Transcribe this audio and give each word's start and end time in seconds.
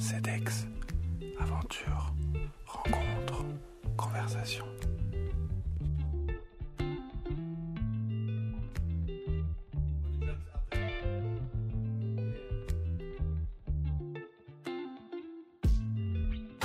CEDEX, 0.00 0.66
aventure, 1.38 2.14
rencontre, 2.64 3.44
conversation. 3.98 4.64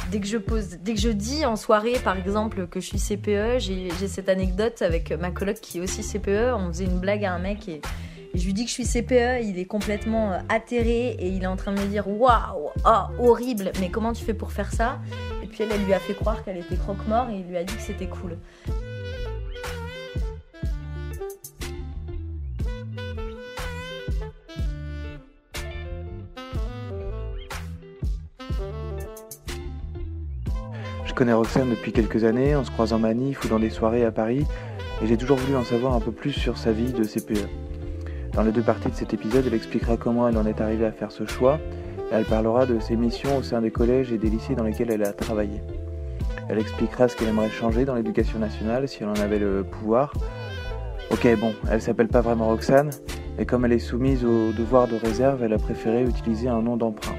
Dès 0.10 0.22
que 0.22 0.28
je 0.28 0.38
pose, 0.38 0.78
dès 0.82 0.94
que 0.94 1.02
je 1.02 1.10
dis 1.10 1.46
en 1.46 1.58
soirée, 1.58 2.00
par 2.06 2.18
exemple, 2.18 2.68
que 2.68 2.80
je 2.80 2.86
suis 2.86 3.00
CPE, 3.00 3.60
j'ai 3.60 4.08
cette 4.08 4.30
anecdote 4.30 4.82
avec 4.82 5.12
ma 5.12 5.32
coloc 5.32 5.58
qui 5.58 5.80
est 5.80 5.82
aussi 5.82 6.04
CPE. 6.04 6.54
On 6.56 6.70
faisait 6.70 6.86
une 6.86 7.00
blague 7.02 7.26
à 7.26 7.34
un 7.34 7.40
mec 7.40 7.68
et, 7.68 7.82
je 8.38 8.46
lui 8.46 8.54
dis 8.54 8.66
que 8.66 8.70
je 8.70 8.74
suis 8.74 8.86
CPE. 8.86 9.44
Il 9.44 9.60
est 9.60 9.66
complètement 9.66 10.34
euh, 10.34 10.40
atterré 10.50 11.16
et 11.20 11.28
il 11.28 11.44
est 11.44 11.48
en 11.48 11.56
train 11.56 11.74
de 11.74 11.80
me 11.80 11.88
dire 11.88 12.08
waouh, 12.08 12.70
ah, 12.84 13.10
horrible. 13.20 13.72
Mais 13.80 13.90
comment 13.90 14.14
tu 14.14 14.24
fais 14.24 14.34
pour 14.34 14.52
faire 14.52 14.72
ça? 14.72 15.00
Et 15.44 15.48
puis 15.48 15.64
elle, 15.64 15.72
elle 15.72 15.86
lui 15.86 15.94
a 15.94 16.00
fait 16.00 16.14
croire 16.14 16.44
qu'elle 16.44 16.58
était 16.58 16.76
croque-mort 16.76 17.30
et 17.30 17.40
il 17.40 17.48
lui 17.48 17.58
a 17.58 17.64
dit 17.64 17.76
que 17.76 17.82
c'était 17.82 18.08
cool. 18.08 18.38
Je 31.06 31.14
connais 31.18 31.32
Roxane 31.32 31.70
depuis 31.70 31.94
quelques 31.94 32.26
années, 32.26 32.58
on 32.58 32.66
se 32.66 32.72
croise 32.72 32.92
en 32.92 33.00
manif 33.00 33.46
ou 33.46 33.48
dans 33.48 33.60
des 33.60 33.70
soirées 33.70 34.04
à 34.04 34.12
Paris, 34.12 34.46
et 35.02 35.08
j'ai 35.08 35.16
toujours 35.16 35.38
voulu 35.38 35.56
en 35.56 35.64
savoir 35.64 35.94
un 35.94 36.02
peu 36.02 36.12
plus 36.12 36.34
sur 36.34 36.58
sa 36.58 36.74
vie 36.74 36.92
de 36.92 37.06
CPE. 37.06 37.48
Dans 38.36 38.44
les 38.44 38.52
deux 38.52 38.62
parties 38.62 38.90
de 38.90 38.96
cet 38.96 39.14
épisode, 39.14 39.46
elle 39.48 39.54
expliquera 39.54 39.96
comment 39.96 40.28
elle 40.28 40.38
en 40.38 40.46
est 40.46 40.60
arrivée 40.60 40.86
à 40.86 40.92
faire 40.92 41.14
ce 41.14 41.26
choix, 41.26 41.58
et 42.12 42.16
elle 42.16 42.26
parlera 42.26 42.66
de 42.66 42.80
ses 42.80 42.98
missions 42.98 43.38
au 43.38 43.44
sein 43.44 43.62
des 43.62 43.72
collèges 43.72 44.12
et 44.12 44.18
des 44.18 44.30
lycées 44.30 44.56
dans 44.56 44.66
lesquels 44.66 44.92
elle 44.92 45.04
a 45.04 45.14
travaillé. 45.14 45.62
Elle 46.50 46.60
expliquera 46.60 47.08
ce 47.08 47.16
qu'elle 47.16 47.30
aimerait 47.30 47.50
changer 47.50 47.86
dans 47.86 47.96
l'éducation 47.96 48.38
nationale 48.38 48.90
si 48.90 49.04
elle 49.04 49.10
en 49.10 49.14
avait 49.14 49.40
le 49.40 49.64
pouvoir. 49.64 50.14
Ok, 51.12 51.26
bon, 51.40 51.54
elle 51.72 51.82
s'appelle 51.82 52.10
pas 52.10 52.20
vraiment 52.20 52.48
Roxane, 52.48 52.90
mais 53.38 53.46
comme 53.46 53.64
elle 53.64 53.72
est 53.72 53.80
soumise 53.80 54.26
au 54.26 54.52
devoir 54.52 54.90
de 54.90 54.98
réserve, 54.98 55.42
elle 55.42 55.54
a 55.54 55.58
préféré 55.58 56.04
utiliser 56.04 56.50
un 56.50 56.62
nom 56.62 56.76
d'emprunt. 56.76 57.16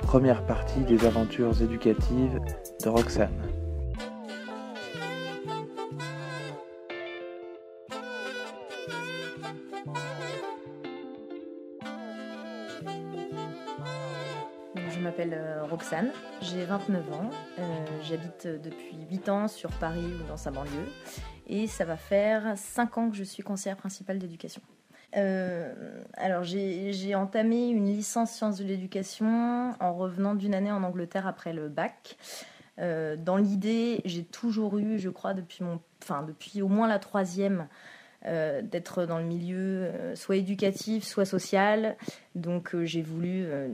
Première 0.00 0.42
partie 0.42 0.80
des 0.80 1.06
aventures 1.06 1.62
éducatives 1.62 2.40
de 2.84 2.88
Roxane. 2.90 3.30
J'ai 16.40 16.64
29 16.64 17.12
ans, 17.12 17.30
euh, 17.58 17.62
j'habite 18.02 18.48
depuis 18.48 18.96
8 19.08 19.28
ans 19.28 19.46
sur 19.46 19.70
Paris 19.70 20.04
ou 20.04 20.28
dans 20.28 20.36
sa 20.36 20.50
banlieue 20.50 20.88
et 21.46 21.68
ça 21.68 21.84
va 21.84 21.96
faire 21.96 22.54
5 22.56 22.98
ans 22.98 23.10
que 23.10 23.16
je 23.16 23.22
suis 23.22 23.44
conseillère 23.44 23.76
principale 23.76 24.18
d'éducation. 24.18 24.60
Euh, 25.16 26.02
alors 26.14 26.42
j'ai 26.42 27.14
entamé 27.14 27.68
une 27.68 27.86
licence 27.86 28.32
sciences 28.32 28.58
de 28.58 28.64
l'éducation 28.64 29.74
en 29.78 29.94
revenant 29.94 30.34
d'une 30.34 30.54
année 30.54 30.72
en 30.72 30.82
Angleterre 30.82 31.28
après 31.28 31.52
le 31.52 31.68
bac. 31.68 32.16
Euh, 32.80 33.14
dans 33.16 33.36
l'idée, 33.36 34.00
j'ai 34.04 34.24
toujours 34.24 34.78
eu, 34.78 34.98
je 34.98 35.08
crois, 35.08 35.34
depuis, 35.34 35.62
mon, 35.62 35.80
enfin, 36.02 36.24
depuis 36.24 36.62
au 36.62 36.68
moins 36.68 36.88
la 36.88 36.98
troisième, 36.98 37.68
euh, 38.26 38.60
d'être 38.60 39.06
dans 39.06 39.18
le 39.18 39.24
milieu 39.24 39.84
euh, 39.84 40.16
soit 40.16 40.36
éducatif, 40.36 41.04
soit 41.04 41.24
social. 41.24 41.96
Donc 42.34 42.74
euh, 42.74 42.84
j'ai 42.84 43.02
voulu, 43.02 43.44
euh, 43.44 43.68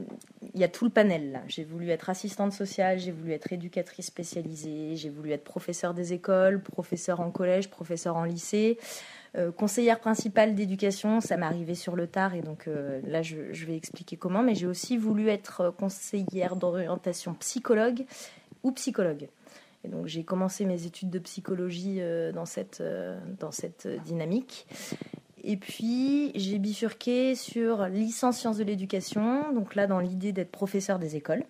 il 0.53 0.61
y 0.61 0.63
a 0.63 0.67
tout 0.67 0.85
le 0.85 0.91
panel. 0.91 1.41
J'ai 1.47 1.63
voulu 1.63 1.89
être 1.89 2.09
assistante 2.09 2.53
sociale, 2.53 2.99
j'ai 2.99 3.11
voulu 3.11 3.31
être 3.31 3.51
éducatrice 3.51 4.05
spécialisée, 4.07 4.95
j'ai 4.95 5.09
voulu 5.09 5.31
être 5.31 5.43
professeur 5.43 5.93
des 5.93 6.13
écoles, 6.13 6.61
professeur 6.61 7.21
en 7.21 7.31
collège, 7.31 7.69
professeur 7.69 8.15
en 8.15 8.23
lycée. 8.23 8.77
Euh, 9.35 9.51
conseillère 9.51 9.99
principale 9.99 10.53
d'éducation, 10.53 11.19
ça 11.19 11.37
m'est 11.37 11.45
arrivé 11.45 11.73
sur 11.73 11.95
le 11.95 12.05
tard 12.05 12.35
et 12.35 12.41
donc 12.41 12.67
euh, 12.67 13.01
là 13.07 13.23
je, 13.23 13.51
je 13.51 13.65
vais 13.65 13.75
expliquer 13.75 14.15
comment, 14.15 14.43
mais 14.43 14.53
j'ai 14.53 14.67
aussi 14.67 14.95
voulu 14.95 15.27
être 15.29 15.61
euh, 15.61 15.71
conseillère 15.71 16.55
d'orientation 16.55 17.33
psychologue 17.35 18.05
ou 18.61 18.71
psychologue. 18.73 19.27
Et 19.83 19.87
donc 19.87 20.05
j'ai 20.05 20.23
commencé 20.23 20.65
mes 20.65 20.85
études 20.85 21.09
de 21.09 21.19
psychologie 21.19 21.99
dans 22.33 22.45
cette, 22.45 22.81
dans 23.37 23.51
cette 23.51 23.85
dynamique. 24.05 24.65
Et 25.43 25.57
puis 25.57 26.31
j'ai 26.35 26.57
bifurqué 26.57 27.35
sur 27.35 27.87
licence 27.87 28.37
sciences 28.39 28.57
de 28.57 28.63
l'éducation, 28.63 29.51
donc 29.53 29.75
là 29.75 29.87
dans 29.87 29.99
l'idée 29.99 30.31
d'être 30.31 30.51
professeur 30.51 30.99
des 30.99 31.15
écoles. 31.15 31.43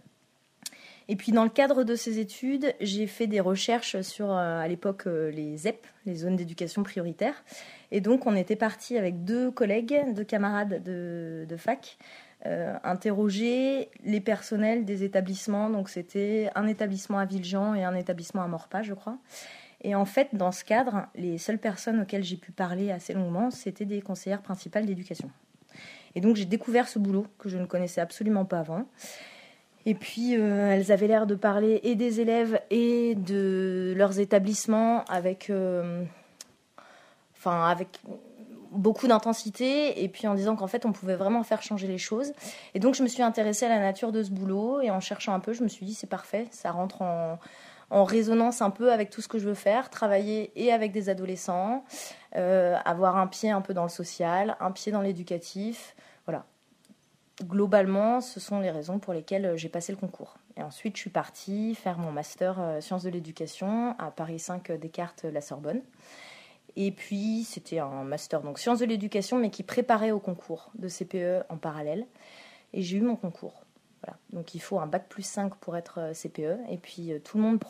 Et 1.09 1.15
puis 1.15 1.31
dans 1.31 1.43
le 1.43 1.49
cadre 1.49 1.83
de 1.83 1.95
ces 1.95 2.19
études, 2.19 2.73
j'ai 2.79 3.07
fait 3.07 3.27
des 3.27 3.39
recherches 3.39 4.01
sur 4.01 4.31
euh, 4.31 4.59
à 4.59 4.67
l'époque 4.67 5.07
euh, 5.07 5.31
les 5.31 5.57
ZEP, 5.57 5.85
les 6.05 6.15
zones 6.15 6.35
d'éducation 6.35 6.83
prioritaire. 6.83 7.43
Et 7.91 7.99
donc 7.99 8.25
on 8.25 8.35
était 8.35 8.55
parti 8.55 8.97
avec 8.97 9.25
deux 9.25 9.51
collègues, 9.51 10.01
deux 10.13 10.23
camarades 10.23 10.81
de, 10.81 11.57
fac, 11.57 11.97
euh, 12.45 12.75
interroger 12.83 13.89
les 14.05 14.21
personnels 14.21 14.85
des 14.85 15.03
établissements. 15.03 15.69
Donc 15.69 15.89
c'était 15.89 16.49
un 16.55 16.67
établissement 16.67 17.19
à 17.19 17.25
Villejean 17.25 17.75
et 17.75 17.83
un 17.83 17.95
établissement 17.95 18.41
à 18.41 18.47
Morpas, 18.47 18.83
je 18.83 18.93
crois. 18.93 19.17
Et 19.83 19.95
en 19.95 20.05
fait, 20.05 20.29
dans 20.33 20.51
ce 20.51 20.63
cadre, 20.63 21.07
les 21.15 21.37
seules 21.37 21.59
personnes 21.59 22.01
auxquelles 22.01 22.23
j'ai 22.23 22.37
pu 22.37 22.51
parler 22.51 22.91
assez 22.91 23.13
longuement, 23.13 23.51
c'était 23.51 23.85
des 23.85 24.01
conseillères 24.01 24.41
principales 24.41 24.85
d'éducation. 24.85 25.29
Et 26.15 26.21
donc 26.21 26.35
j'ai 26.35 26.45
découvert 26.45 26.87
ce 26.87 26.99
boulot 26.99 27.25
que 27.37 27.49
je 27.49 27.57
ne 27.57 27.65
connaissais 27.65 28.01
absolument 28.01 28.45
pas 28.45 28.59
avant. 28.59 28.85
Et 29.85 29.95
puis 29.95 30.37
euh, 30.37 30.71
elles 30.71 30.91
avaient 30.91 31.07
l'air 31.07 31.27
de 31.27 31.35
parler 31.35 31.81
et 31.83 31.95
des 31.95 32.21
élèves 32.21 32.61
et 32.69 33.15
de 33.15 33.93
leurs 33.97 34.19
établissements 34.19 35.03
avec, 35.05 35.49
euh, 35.49 36.03
enfin 37.35 37.67
avec 37.67 37.99
beaucoup 38.71 39.07
d'intensité 39.07 40.03
et 40.03 40.07
puis 40.07 40.27
en 40.27 40.35
disant 40.35 40.55
qu'en 40.55 40.67
fait 40.67 40.85
on 40.85 40.93
pouvait 40.93 41.15
vraiment 41.15 41.43
faire 41.43 41.61
changer 41.61 41.87
les 41.87 41.97
choses. 41.97 42.31
Et 42.75 42.79
donc 42.79 42.95
je 42.95 43.03
me 43.03 43.07
suis 43.07 43.23
intéressée 43.23 43.65
à 43.65 43.69
la 43.69 43.79
nature 43.79 44.11
de 44.13 44.23
ce 44.23 44.31
boulot 44.31 44.79
et 44.81 44.89
en 44.89 45.01
cherchant 45.01 45.33
un 45.33 45.39
peu, 45.39 45.51
je 45.51 45.63
me 45.63 45.67
suis 45.67 45.85
dit 45.85 45.93
c'est 45.93 46.07
parfait, 46.07 46.47
ça 46.51 46.71
rentre 46.71 47.01
en, 47.01 47.39
en 47.93 48.03
résonance 48.03 48.61
un 48.61 48.71
peu 48.71 48.91
avec 48.91 49.09
tout 49.09 49.21
ce 49.21 49.27
que 49.27 49.37
je 49.37 49.47
veux 49.47 49.53
faire, 49.53 49.89
travailler 49.89 50.51
et 50.55 50.71
avec 50.71 50.91
des 50.91 51.09
adolescents, 51.09 51.83
euh, 52.35 52.75
avoir 52.85 53.17
un 53.17 53.27
pied 53.27 53.51
un 53.51 53.61
peu 53.61 53.73
dans 53.73 53.83
le 53.83 53.89
social, 53.89 54.57
un 54.59 54.71
pied 54.71 54.91
dans 54.91 55.01
l'éducatif. 55.01 55.95
Voilà. 56.25 56.45
Globalement, 57.43 58.21
ce 58.21 58.39
sont 58.39 58.59
les 58.59 58.71
raisons 58.71 58.99
pour 58.99 59.13
lesquelles 59.13 59.45
euh, 59.45 59.57
j'ai 59.57 59.69
passé 59.69 59.91
le 59.91 59.97
concours. 59.97 60.37
Et 60.55 60.63
ensuite, 60.63 60.95
je 60.95 61.01
suis 61.01 61.09
partie 61.09 61.75
faire 61.75 61.97
mon 61.97 62.11
master 62.11 62.59
euh, 62.59 62.81
sciences 62.81 63.03
de 63.03 63.09
l'éducation 63.09 63.95
à 63.97 64.11
Paris 64.11 64.39
5 64.39 64.69
euh, 64.69 64.77
Descartes, 64.77 65.23
la 65.23 65.41
Sorbonne. 65.41 65.81
Et 66.75 66.91
puis, 66.91 67.43
c'était 67.43 67.79
un 67.79 68.03
master 68.03 68.41
donc 68.41 68.59
sciences 68.59 68.79
de 68.79 68.85
l'éducation, 68.85 69.37
mais 69.37 69.49
qui 69.49 69.63
préparait 69.63 70.11
au 70.11 70.19
concours 70.19 70.71
de 70.75 70.87
CPE 70.87 71.45
en 71.49 71.57
parallèle. 71.57 72.07
Et 72.73 72.81
j'ai 72.81 72.97
eu 72.97 73.01
mon 73.01 73.15
concours. 73.15 73.63
Donc, 74.31 74.55
il 74.55 74.59
faut 74.59 74.79
un 74.79 74.87
bac 74.87 75.07
plus 75.09 75.23
5 75.23 75.55
pour 75.55 75.77
être 75.77 75.99
euh, 75.99 76.13
CPE. 76.13 76.59
Et 76.69 76.77
puis, 76.77 77.11
euh, 77.11 77.19
tout 77.19 77.37
le 77.37 77.43
monde 77.43 77.63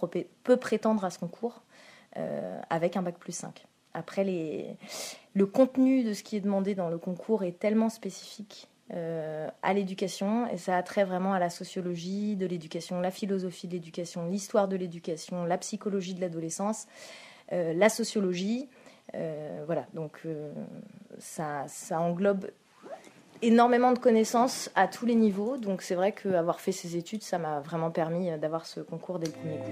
peut 0.43 0.57
prétendre 0.57 1.03
à 1.05 1.09
ce 1.09 1.19
concours 1.19 1.63
euh, 2.17 2.59
avec 2.69 2.97
un 2.97 3.01
bac 3.01 3.17
plus 3.17 3.33
5. 3.33 3.65
Après, 3.93 4.25
le 5.35 5.45
contenu 5.45 6.03
de 6.03 6.13
ce 6.13 6.23
qui 6.23 6.35
est 6.35 6.39
demandé 6.39 6.73
dans 6.73 6.89
le 6.89 6.97
concours 6.97 7.43
est 7.43 7.59
tellement 7.59 7.89
spécifique 7.89 8.69
à 8.89 9.73
l'éducation 9.73 10.47
et 10.47 10.57
ça 10.57 10.77
a 10.77 10.83
trait 10.83 11.03
vraiment 11.03 11.33
à 11.33 11.39
la 11.39 11.49
sociologie 11.49 12.35
de 12.35 12.45
l'éducation, 12.45 12.99
la 13.01 13.09
philosophie 13.11 13.67
de 13.67 13.73
l'éducation, 13.73 14.27
l'histoire 14.27 14.67
de 14.67 14.75
l'éducation, 14.75 15.45
la 15.45 15.57
psychologie 15.57 16.13
de 16.13 16.21
l'adolescence, 16.21 16.87
la 17.51 17.89
sociologie. 17.89 18.67
Voilà, 19.65 19.85
donc 19.93 20.27
ça, 21.19 21.65
ça 21.67 21.99
englobe 22.01 22.47
énormément 23.43 23.91
de 23.91 23.99
connaissances 23.99 24.69
à 24.73 24.87
tous 24.87 25.05
les 25.05 25.15
niveaux. 25.15 25.57
Donc 25.57 25.81
c'est 25.81 25.95
vrai 25.95 26.13
qu'avoir 26.13 26.59
fait 26.61 26.71
ces 26.71 26.95
études, 26.95 27.23
ça 27.23 27.37
m'a 27.37 27.59
vraiment 27.59 27.91
permis 27.91 28.31
euh, 28.31 28.37
d'avoir 28.37 28.65
ce 28.65 28.79
concours 28.79 29.19
dès 29.19 29.27
le 29.27 29.33
premier 29.33 29.57
coup. 29.57 29.71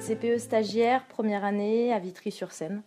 CPE 0.00 0.38
stagiaire, 0.38 1.06
première 1.06 1.44
année 1.44 1.92
à 1.92 1.98
Vitry-sur-Seine, 2.00 2.82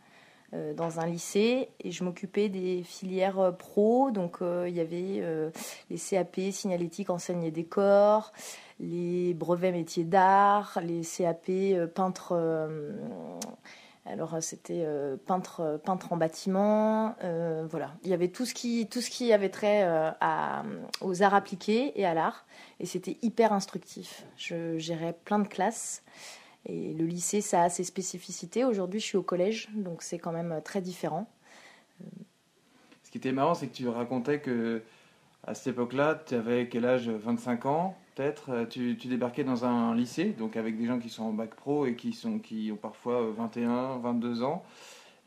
dans 0.76 1.00
un 1.00 1.06
lycée, 1.06 1.70
et 1.80 1.92
je 1.92 2.04
m'occupais 2.04 2.50
des 2.50 2.84
filières 2.84 3.40
euh, 3.40 3.52
pro. 3.52 4.12
Donc 4.12 4.42
euh, 4.42 4.70
il 4.70 4.76
y 4.76 4.80
avait 4.80 5.20
euh, 5.22 5.50
les 5.90 5.98
CAP, 5.98 6.40
signalétique, 6.52 7.10
enseigne 7.10 7.44
et 7.44 7.52
décor, 7.52 8.32
les 8.80 9.34
brevets 9.34 9.72
métiers 9.72 10.04
d'art, 10.04 10.80
les 10.84 11.02
CAP 11.02 11.50
euh, 11.50 11.88
peintre. 11.88 12.34
euh, 12.34 12.94
alors 14.06 14.34
euh, 14.34 14.42
c'était 14.42 14.84
euh, 14.86 15.16
peintre, 15.16 15.62
euh, 15.62 15.78
peintre 15.78 16.12
en 16.12 16.18
bâtiment, 16.18 17.16
euh, 17.24 17.66
voilà. 17.70 17.94
Il 18.04 18.10
y 18.10 18.14
avait 18.14 18.28
tout 18.28 18.46
ce 18.46 18.54
qui, 18.54 18.86
tout 18.88 19.00
ce 19.00 19.10
qui 19.10 19.32
avait 19.32 19.48
trait 19.48 19.84
euh, 19.84 20.12
aux 21.00 21.24
arts 21.24 21.34
appliqués 21.34 21.98
et 22.00 22.06
à 22.06 22.14
l'art, 22.14 22.46
et 22.82 22.86
c'était 22.86 23.18
hyper 23.22 23.54
instructif. 23.54 24.26
Je 24.36 24.78
gérais 24.78 25.16
plein 25.24 25.40
de 25.40 25.48
classes 25.48 26.04
Et 26.66 26.94
le 26.94 27.06
lycée, 27.06 27.42
ça 27.42 27.64
a 27.64 27.70
ses 27.70 27.84
spécificités. 27.84 28.64
Aujourd'hui, 28.64 29.00
je 29.00 29.06
suis 29.06 29.18
au 29.18 29.24
collège, 29.24 29.70
donc 29.74 30.02
c'est 30.02 30.20
quand 30.20 30.32
même 30.32 30.62
très 30.64 30.82
différent. 30.82 31.30
Ce 33.04 33.12
qui 33.12 33.18
était 33.18 33.32
marrant, 33.32 33.54
c'est 33.54 33.68
que 33.68 33.76
tu 33.76 33.88
racontais 33.88 34.40
que 34.40 34.82
à 35.46 35.54
cette 35.54 35.74
époque-là, 35.74 36.24
tu 36.26 36.36
avais 36.36 36.70
quel 36.70 36.86
âge? 36.86 37.10
25 37.10 37.66
ans 37.66 37.98
peut-être? 38.16 38.68
Tu, 38.70 38.98
tu, 38.98 39.08
débarquais 39.08 39.44
dans 39.44 39.66
un 39.66 39.96
lycée, 39.96 40.26
donc 40.38 40.56
avec 40.56 40.78
des 40.78 40.86
gens 40.86 41.00
qui 41.00 41.10
sont 41.10 41.24
en 41.24 41.34
bac 41.34 41.56
pro 41.56 41.86
et 41.86 41.96
qui, 41.96 42.14
sont, 42.14 42.40
qui 42.40 42.72
ont 42.72 42.78
parfois 42.78 43.32
21, 43.32 43.98
22 44.00 44.44
ans, 44.44 44.64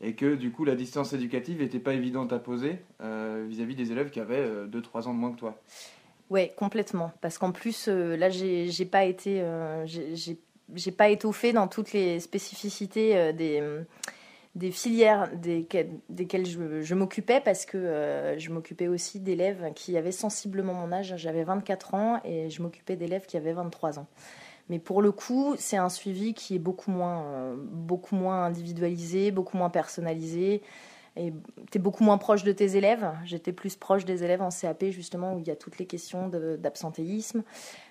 et 0.01 0.13
que 0.13 0.35
du 0.35 0.51
coup 0.51 0.65
la 0.65 0.75
distance 0.75 1.13
éducative 1.13 1.59
n'était 1.61 1.79
pas 1.79 1.93
évidente 1.93 2.33
à 2.33 2.39
poser 2.39 2.79
euh, 3.01 3.45
vis-à-vis 3.47 3.75
des 3.75 3.91
élèves 3.91 4.09
qui 4.09 4.19
avaient 4.19 4.45
2-3 4.45 4.45
euh, 4.47 5.07
ans 5.07 5.13
de 5.13 5.19
moins 5.19 5.31
que 5.31 5.39
toi. 5.39 5.59
Oui, 6.29 6.49
complètement. 6.57 7.13
Parce 7.21 7.37
qu'en 7.37 7.53
plus, 7.53 7.87
euh, 7.87 8.17
là, 8.17 8.29
j'ai 8.29 8.85
pas 8.85 9.05
été, 9.05 9.43
j'ai 9.85 10.37
pas 10.95 11.09
étoffé 11.09 11.53
dans 11.53 11.67
toutes 11.67 11.93
les 11.93 12.19
spécificités 12.19 13.33
des 13.33 13.61
des 14.57 14.71
filières 14.71 15.29
desquelles, 15.35 16.45
je, 16.45 16.95
m'occupais 16.95 17.39
parce 17.39 17.65
que 17.65 17.77
euh, 17.77 18.39
je 18.39 18.49
m'occupais 18.49 18.87
aussi 18.87 19.19
d'élèves 19.19 19.71
qui 19.75 19.95
avaient 19.95 20.11
sensiblement 20.11 20.73
mon 20.73 20.91
âge. 20.91 21.13
J'avais 21.15 21.43
24 21.43 21.93
ans 21.93 22.19
et 22.25 22.49
je 22.49 22.61
m'occupais 22.63 22.95
d'élèves 22.95 23.27
qui 23.27 23.37
avaient 23.37 23.53
23 23.53 23.99
ans. 23.99 24.07
Mais 24.69 24.79
pour 24.79 25.03
le 25.03 25.11
coup, 25.11 25.55
c'est 25.59 25.77
un 25.77 25.89
suivi 25.89 26.33
qui 26.33 26.55
est 26.55 26.59
beaucoup 26.59 26.89
moins, 26.89 27.23
euh, 27.25 27.55
beaucoup 27.55 28.15
moins 28.15 28.45
individualisé, 28.45 29.29
beaucoup 29.29 29.57
moins 29.57 29.69
personnalisé. 29.69 30.63
Et 31.17 31.33
tu 31.71 31.77
es 31.77 31.81
beaucoup 31.81 32.03
moins 32.03 32.17
proche 32.17 32.43
de 32.43 32.51
tes 32.51 32.77
élèves. 32.77 33.09
J'étais 33.25 33.51
plus 33.51 33.75
proche 33.75 34.05
des 34.05 34.23
élèves 34.23 34.41
en 34.41 34.49
CAP, 34.49 34.85
justement, 34.91 35.33
où 35.33 35.39
il 35.39 35.47
y 35.47 35.51
a 35.51 35.55
toutes 35.55 35.79
les 35.79 35.85
questions 35.85 36.29
d'absentéisme, 36.29 37.43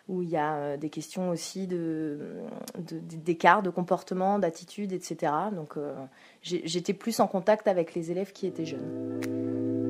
où 0.08 0.22
il 0.22 0.30
y 0.30 0.36
a 0.36 0.54
euh, 0.54 0.76
des 0.76 0.90
questions 0.90 1.30
aussi 1.30 1.66
d'écart 1.66 3.62
de, 3.62 3.68
de, 3.68 3.74
comportement, 3.74 4.38
d'attitude, 4.38 4.92
etc. 4.92 5.32
Donc 5.52 5.76
euh, 5.76 5.94
j'étais 6.42 6.94
plus 6.94 7.18
en 7.20 7.26
contact 7.26 7.66
avec 7.68 7.94
les 7.94 8.10
élèves 8.10 8.32
qui 8.32 8.46
étaient 8.46 8.66
jeunes. 8.66 9.85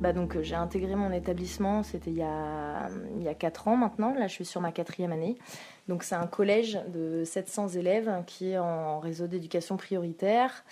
Donc 0.00 0.40
j'ai 0.40 0.54
intégré 0.54 0.94
mon 0.94 1.12
établissement, 1.12 1.82
c'était 1.82 2.10
il, 2.10 2.16
y 2.16 2.22
a, 2.22 2.88
il 3.18 3.36
4 3.36 3.68
ans 3.68 3.76
maintenant, 3.76 4.14
là 4.14 4.26
je 4.26 4.32
suis 4.32 4.44
sur 4.46 4.60
ma 4.60 4.72
quatrième 4.72 5.12
année. 5.12 5.36
Donc 5.88 6.02
c'est 6.02 6.14
un 6.14 6.26
collège 6.26 6.80
de 6.88 7.22
700 7.24 7.68
élèves 7.68 8.10
qui 8.26 8.50
est 8.50 8.58
en 8.58 8.98
réseau 8.98 9.26
d'éducation 9.26 9.76
prioritaire. 9.76 10.64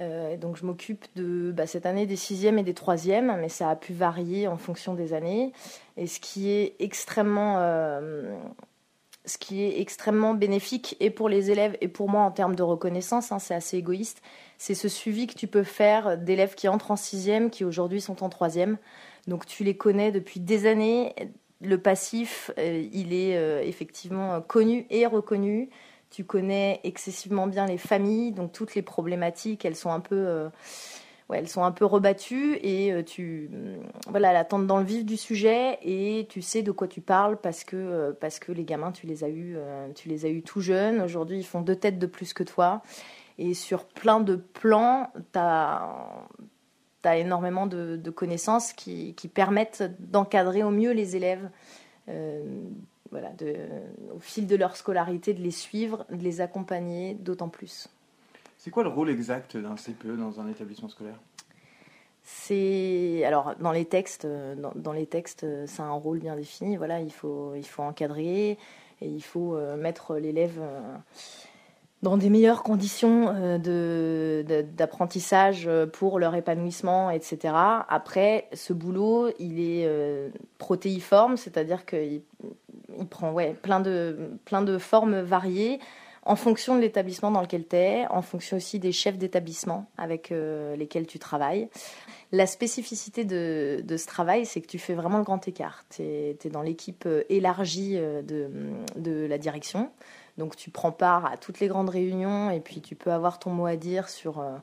Euh, 0.00 0.36
donc 0.36 0.56
je 0.56 0.64
m'occupe 0.64 1.04
de 1.14 1.52
bah, 1.52 1.66
cette 1.66 1.84
année 1.84 2.06
des 2.06 2.16
sixièmes 2.16 2.58
et 2.58 2.62
des 2.62 2.74
troisièmes, 2.74 3.36
mais 3.40 3.48
ça 3.48 3.68
a 3.70 3.76
pu 3.76 3.92
varier 3.92 4.48
en 4.48 4.56
fonction 4.56 4.94
des 4.94 5.12
années. 5.12 5.52
Et 5.96 6.06
ce 6.06 6.20
qui 6.20 6.50
est 6.50 6.76
extrêmement, 6.78 7.56
euh, 7.58 8.34
ce 9.24 9.38
qui 9.38 9.62
est 9.62 9.80
extrêmement 9.80 10.34
bénéfique 10.34 10.96
et 11.00 11.10
pour 11.10 11.28
les 11.28 11.50
élèves 11.50 11.76
et 11.80 11.88
pour 11.88 12.08
moi 12.08 12.22
en 12.22 12.30
termes 12.30 12.54
de 12.54 12.62
reconnaissance, 12.62 13.32
hein, 13.32 13.38
c'est 13.38 13.54
assez 13.54 13.76
égoïste, 13.76 14.22
c'est 14.58 14.74
ce 14.74 14.88
suivi 14.88 15.26
que 15.26 15.34
tu 15.34 15.46
peux 15.46 15.62
faire 15.62 16.18
d'élèves 16.18 16.54
qui 16.54 16.68
entrent 16.68 16.90
en 16.90 16.96
sixième, 16.96 17.50
qui 17.50 17.64
aujourd'hui 17.64 18.00
sont 18.00 18.22
en 18.22 18.28
troisième. 18.28 18.78
Donc 19.26 19.46
tu 19.46 19.64
les 19.64 19.76
connais 19.76 20.10
depuis 20.12 20.40
des 20.40 20.66
années. 20.66 21.14
Le 21.60 21.78
passif, 21.78 22.50
euh, 22.58 22.86
il 22.92 23.12
est 23.12 23.36
euh, 23.36 23.62
effectivement 23.62 24.40
connu 24.40 24.86
et 24.88 25.06
reconnu. 25.06 25.68
Tu 26.10 26.24
connais 26.24 26.80
excessivement 26.82 27.46
bien 27.46 27.66
les 27.66 27.78
familles, 27.78 28.32
donc 28.32 28.52
toutes 28.52 28.74
les 28.74 28.82
problématiques, 28.82 29.64
elles 29.64 29.76
sont 29.76 29.90
un 29.90 30.00
peu, 30.00 30.16
euh, 30.16 30.48
elles 31.34 31.48
sont 31.48 31.64
un 31.64 31.72
peu 31.72 31.84
rebattues 31.84 32.58
et 32.62 32.92
tu, 33.04 33.50
voilà, 34.08 34.32
la 34.32 34.44
tente 34.44 34.66
dans 34.66 34.78
le 34.78 34.84
vif 34.84 35.04
du 35.04 35.16
sujet 35.16 35.78
et 35.82 36.26
tu 36.28 36.42
sais 36.42 36.62
de 36.62 36.72
quoi 36.72 36.88
tu 36.88 37.00
parles 37.00 37.36
parce 37.36 37.64
que 37.64 38.12
parce 38.20 38.38
que 38.38 38.52
les 38.52 38.64
gamins, 38.64 38.92
tu 38.92 39.06
les 39.06 39.24
as 39.24 39.28
eu, 39.28 39.56
tu 39.94 40.08
les 40.08 40.26
as 40.26 40.28
eu 40.28 40.42
tout 40.42 40.60
jeunes. 40.60 41.00
Aujourd'hui, 41.00 41.38
ils 41.38 41.46
font 41.46 41.60
deux 41.60 41.76
têtes 41.76 41.98
de 41.98 42.06
plus 42.06 42.32
que 42.32 42.42
toi 42.42 42.82
et 43.40 43.54
sur 43.54 43.86
plein 43.86 44.20
de 44.20 44.36
plans, 44.36 45.10
tu 45.32 45.38
as, 45.38 47.16
énormément 47.16 47.66
de, 47.66 48.10
connaissances 48.10 48.74
qui, 48.74 49.14
permettent 49.32 49.82
d'encadrer 49.98 50.62
au 50.62 50.70
mieux 50.70 50.92
les 50.92 51.16
élèves. 51.16 51.48
Euh, 52.10 52.44
voilà, 53.10 53.32
au 54.14 54.20
fil 54.20 54.46
de 54.46 54.56
leur 54.56 54.76
scolarité, 54.76 55.32
de 55.32 55.42
les 55.42 55.50
suivre, 55.50 56.04
de 56.10 56.22
les 56.22 56.42
accompagner 56.42 57.14
d'autant 57.14 57.48
plus. 57.48 57.88
C'est 58.62 58.70
quoi 58.70 58.82
le 58.82 58.90
rôle 58.90 59.08
exact 59.08 59.56
d'un 59.56 59.74
CPE 59.74 60.18
dans 60.18 60.38
un 60.38 60.46
établissement 60.46 60.90
scolaire? 60.90 61.18
C'est 62.22 63.24
alors 63.24 63.54
dans 63.58 63.72
les 63.72 63.86
textes, 63.86 64.26
dans, 64.74 64.92
les 64.92 65.06
textes, 65.06 65.46
c'est 65.64 65.80
un 65.80 65.92
rôle 65.92 66.18
bien 66.18 66.36
défini. 66.36 66.76
Voilà, 66.76 67.00
il 67.00 67.10
faut, 67.10 67.54
il 67.54 67.64
faut 67.64 67.82
encadrer 67.82 68.58
et 69.00 69.08
il 69.08 69.22
faut 69.22 69.56
euh, 69.56 69.78
mettre 69.78 70.16
l'élève 70.16 70.58
euh, 70.60 70.78
dans 72.02 72.18
des 72.18 72.28
meilleures 72.28 72.62
conditions 72.62 73.34
euh, 73.34 74.62
d'apprentissage 74.62 75.66
pour 75.94 76.18
leur 76.18 76.34
épanouissement, 76.34 77.08
etc. 77.08 77.54
Après, 77.88 78.46
ce 78.52 78.74
boulot, 78.74 79.30
il 79.38 79.58
est 79.58 79.88
protéiforme, 80.58 81.38
c'est-à-dire 81.38 81.86
qu'il 81.86 82.20
il 82.98 83.06
prend 83.06 83.32
ouais, 83.32 83.54
plein, 83.54 83.80
de, 83.80 84.32
plein 84.44 84.60
de 84.60 84.76
formes 84.76 85.20
variées 85.20 85.80
en 86.22 86.36
fonction 86.36 86.76
de 86.76 86.80
l'établissement 86.80 87.30
dans 87.30 87.40
lequel 87.40 87.66
tu 87.66 87.76
es, 87.76 88.06
en 88.08 88.22
fonction 88.22 88.56
aussi 88.56 88.78
des 88.78 88.92
chefs 88.92 89.18
d'établissement 89.18 89.86
avec 89.96 90.30
lesquels 90.30 91.06
tu 91.06 91.18
travailles. 91.18 91.68
La 92.30 92.46
spécificité 92.46 93.24
de, 93.24 93.82
ce 93.96 94.06
travail, 94.06 94.44
c'est 94.44 94.60
que 94.60 94.66
tu 94.66 94.78
fais 94.78 94.94
vraiment 94.94 95.18
le 95.18 95.24
grand 95.24 95.48
écart. 95.48 95.84
Tu 95.88 96.02
es, 96.02 96.36
dans 96.52 96.62
l'équipe 96.62 97.08
élargie 97.28 97.96
de, 97.96 98.50
de 98.96 99.26
la 99.26 99.38
direction. 99.38 99.90
Donc 100.40 100.56
tu 100.56 100.70
prends 100.70 100.92
part 100.92 101.26
à 101.26 101.36
toutes 101.36 101.60
les 101.60 101.68
grandes 101.68 101.90
réunions 101.90 102.50
et 102.50 102.60
puis 102.60 102.80
tu 102.80 102.96
peux 102.96 103.12
avoir 103.12 103.38
ton 103.38 103.50
mot 103.50 103.66
à 103.66 103.76
dire 103.76 104.08
sur, 104.08 104.40
euh, 104.40 104.56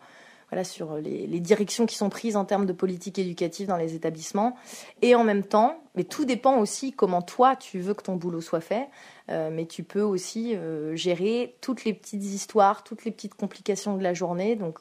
voilà, 0.49 0.63
sur 0.63 0.95
les, 0.95 1.27
directions 1.39 1.85
qui 1.85 1.95
sont 1.95 2.09
prises 2.09 2.35
en 2.35 2.45
termes 2.45 2.65
de 2.65 2.73
politique 2.73 3.19
éducative 3.19 3.67
dans 3.67 3.77
les 3.77 3.95
établissements. 3.95 4.55
Et 5.01 5.13
en 5.13 5.23
même 5.23 5.43
temps, 5.43 5.81
mais 5.95 6.03
tout 6.03 6.25
dépend 6.25 6.57
aussi 6.57 6.93
comment 6.93 7.21
toi 7.21 7.55
tu 7.55 7.79
veux 7.79 7.93
que 7.93 8.03
ton 8.03 8.15
boulot 8.15 8.41
soit 8.41 8.61
fait, 8.61 8.87
euh, 9.29 9.49
mais 9.51 9.65
tu 9.65 9.83
peux 9.83 10.01
aussi 10.01 10.55
euh, 10.55 10.95
gérer 10.95 11.55
toutes 11.59 11.83
les 11.83 11.93
petites 11.93 12.23
histoires, 12.23 12.83
toutes 12.83 13.03
les 13.03 13.11
petites 13.11 13.33
complications 13.33 13.97
de 13.97 14.03
la 14.03 14.13
journée. 14.13 14.55
Donc 14.55 14.79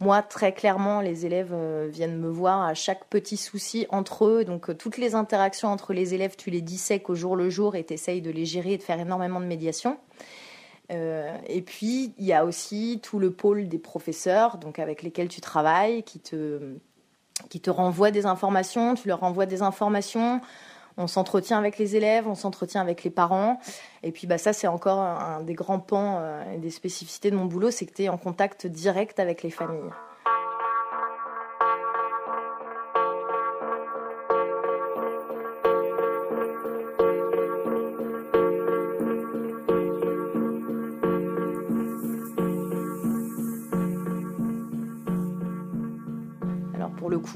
moi, 0.00 0.22
très 0.22 0.52
clairement, 0.52 1.00
les 1.00 1.24
élèves 1.24 1.54
viennent 1.88 2.18
me 2.18 2.28
voir 2.28 2.62
à 2.62 2.74
chaque 2.74 3.06
petit 3.06 3.36
souci 3.36 3.86
entre 3.88 4.26
eux. 4.26 4.44
Donc 4.44 4.76
toutes 4.76 4.98
les 4.98 5.14
interactions 5.14 5.68
entre 5.68 5.92
les 5.92 6.14
élèves, 6.14 6.36
tu 6.36 6.50
les 6.50 6.60
dissèques 6.60 7.08
au 7.08 7.14
jour 7.14 7.36
le 7.36 7.48
jour 7.48 7.74
et 7.74 7.84
tu 7.84 7.94
essayes 7.94 8.22
de 8.22 8.30
les 8.30 8.44
gérer 8.44 8.74
et 8.74 8.78
de 8.78 8.82
faire 8.82 9.00
énormément 9.00 9.40
de 9.40 9.46
médiation. 9.46 9.98
Euh, 10.90 11.36
et 11.46 11.62
puis, 11.62 12.14
il 12.18 12.24
y 12.24 12.32
a 12.32 12.44
aussi 12.44 13.00
tout 13.02 13.18
le 13.18 13.30
pôle 13.30 13.68
des 13.68 13.78
professeurs, 13.78 14.58
donc 14.58 14.78
avec 14.78 15.02
lesquels 15.02 15.28
tu 15.28 15.40
travailles, 15.40 16.02
qui 16.02 16.18
te, 16.18 16.76
qui 17.48 17.60
te 17.60 17.70
renvoient 17.70 18.10
des 18.10 18.26
informations, 18.26 18.94
tu 18.94 19.08
leur 19.08 19.20
renvoies 19.20 19.46
des 19.46 19.62
informations. 19.62 20.40
On 20.96 21.06
s'entretient 21.06 21.58
avec 21.58 21.78
les 21.78 21.96
élèves, 21.96 22.26
on 22.26 22.34
s'entretient 22.34 22.80
avec 22.80 23.04
les 23.04 23.10
parents. 23.10 23.60
Et 24.02 24.10
puis, 24.10 24.26
bah, 24.26 24.38
ça, 24.38 24.52
c'est 24.52 24.66
encore 24.66 24.98
un, 24.98 25.40
des 25.42 25.54
grands 25.54 25.78
pans 25.78 26.18
euh, 26.18 26.54
et 26.54 26.58
des 26.58 26.70
spécificités 26.70 27.30
de 27.30 27.36
mon 27.36 27.46
boulot, 27.46 27.70
c'est 27.70 27.86
que 27.86 27.94
tu 27.94 28.02
es 28.02 28.08
en 28.08 28.18
contact 28.18 28.66
direct 28.66 29.20
avec 29.20 29.42
les 29.42 29.50
familles. 29.50 29.90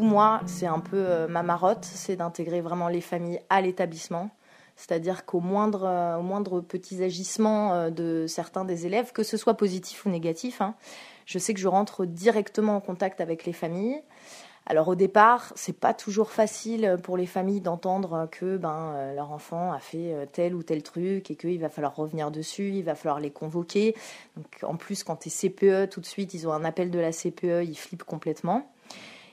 Moi, 0.02 0.40
c'est 0.46 0.66
un 0.66 0.80
peu 0.80 0.96
euh, 0.96 1.26
ma 1.28 1.42
marotte, 1.42 1.84
c'est 1.84 2.16
d'intégrer 2.16 2.60
vraiment 2.60 2.88
les 2.88 3.00
familles 3.00 3.40
à 3.50 3.60
l'établissement. 3.60 4.30
C'est-à-dire 4.76 5.24
qu'au 5.24 5.40
moindre, 5.40 5.84
euh, 5.84 6.16
au 6.16 6.22
moindre 6.22 6.64
agissements 7.00 7.74
euh, 7.74 7.90
de 7.90 8.26
certains 8.28 8.64
des 8.64 8.86
élèves, 8.86 9.12
que 9.12 9.22
ce 9.22 9.36
soit 9.36 9.54
positif 9.54 10.06
ou 10.06 10.10
négatif, 10.10 10.60
hein, 10.60 10.74
je 11.26 11.38
sais 11.38 11.54
que 11.54 11.60
je 11.60 11.68
rentre 11.68 12.04
directement 12.04 12.76
en 12.76 12.80
contact 12.80 13.20
avec 13.20 13.44
les 13.46 13.52
familles. 13.52 14.00
Alors 14.66 14.88
au 14.88 14.94
départ, 14.94 15.52
c'est 15.56 15.78
pas 15.78 15.92
toujours 15.92 16.30
facile 16.30 16.96
pour 17.02 17.18
les 17.18 17.26
familles 17.26 17.60
d'entendre 17.60 18.28
que 18.32 18.56
ben 18.56 19.12
leur 19.14 19.30
enfant 19.30 19.72
a 19.72 19.78
fait 19.78 20.26
tel 20.32 20.54
ou 20.54 20.62
tel 20.62 20.82
truc 20.82 21.30
et 21.30 21.36
qu'il 21.36 21.60
va 21.60 21.68
falloir 21.68 21.94
revenir 21.94 22.30
dessus, 22.30 22.70
il 22.70 22.82
va 22.82 22.94
falloir 22.94 23.20
les 23.20 23.30
convoquer. 23.30 23.94
Donc 24.38 24.46
en 24.62 24.76
plus 24.76 25.04
quand 25.04 25.16
tu 25.16 25.28
es 25.28 25.50
CPE, 25.50 25.90
tout 25.90 26.00
de 26.00 26.06
suite 26.06 26.32
ils 26.32 26.48
ont 26.48 26.52
un 26.54 26.64
appel 26.64 26.90
de 26.90 26.98
la 26.98 27.12
CPE, 27.12 27.62
ils 27.62 27.76
flippent 27.76 28.04
complètement. 28.04 28.73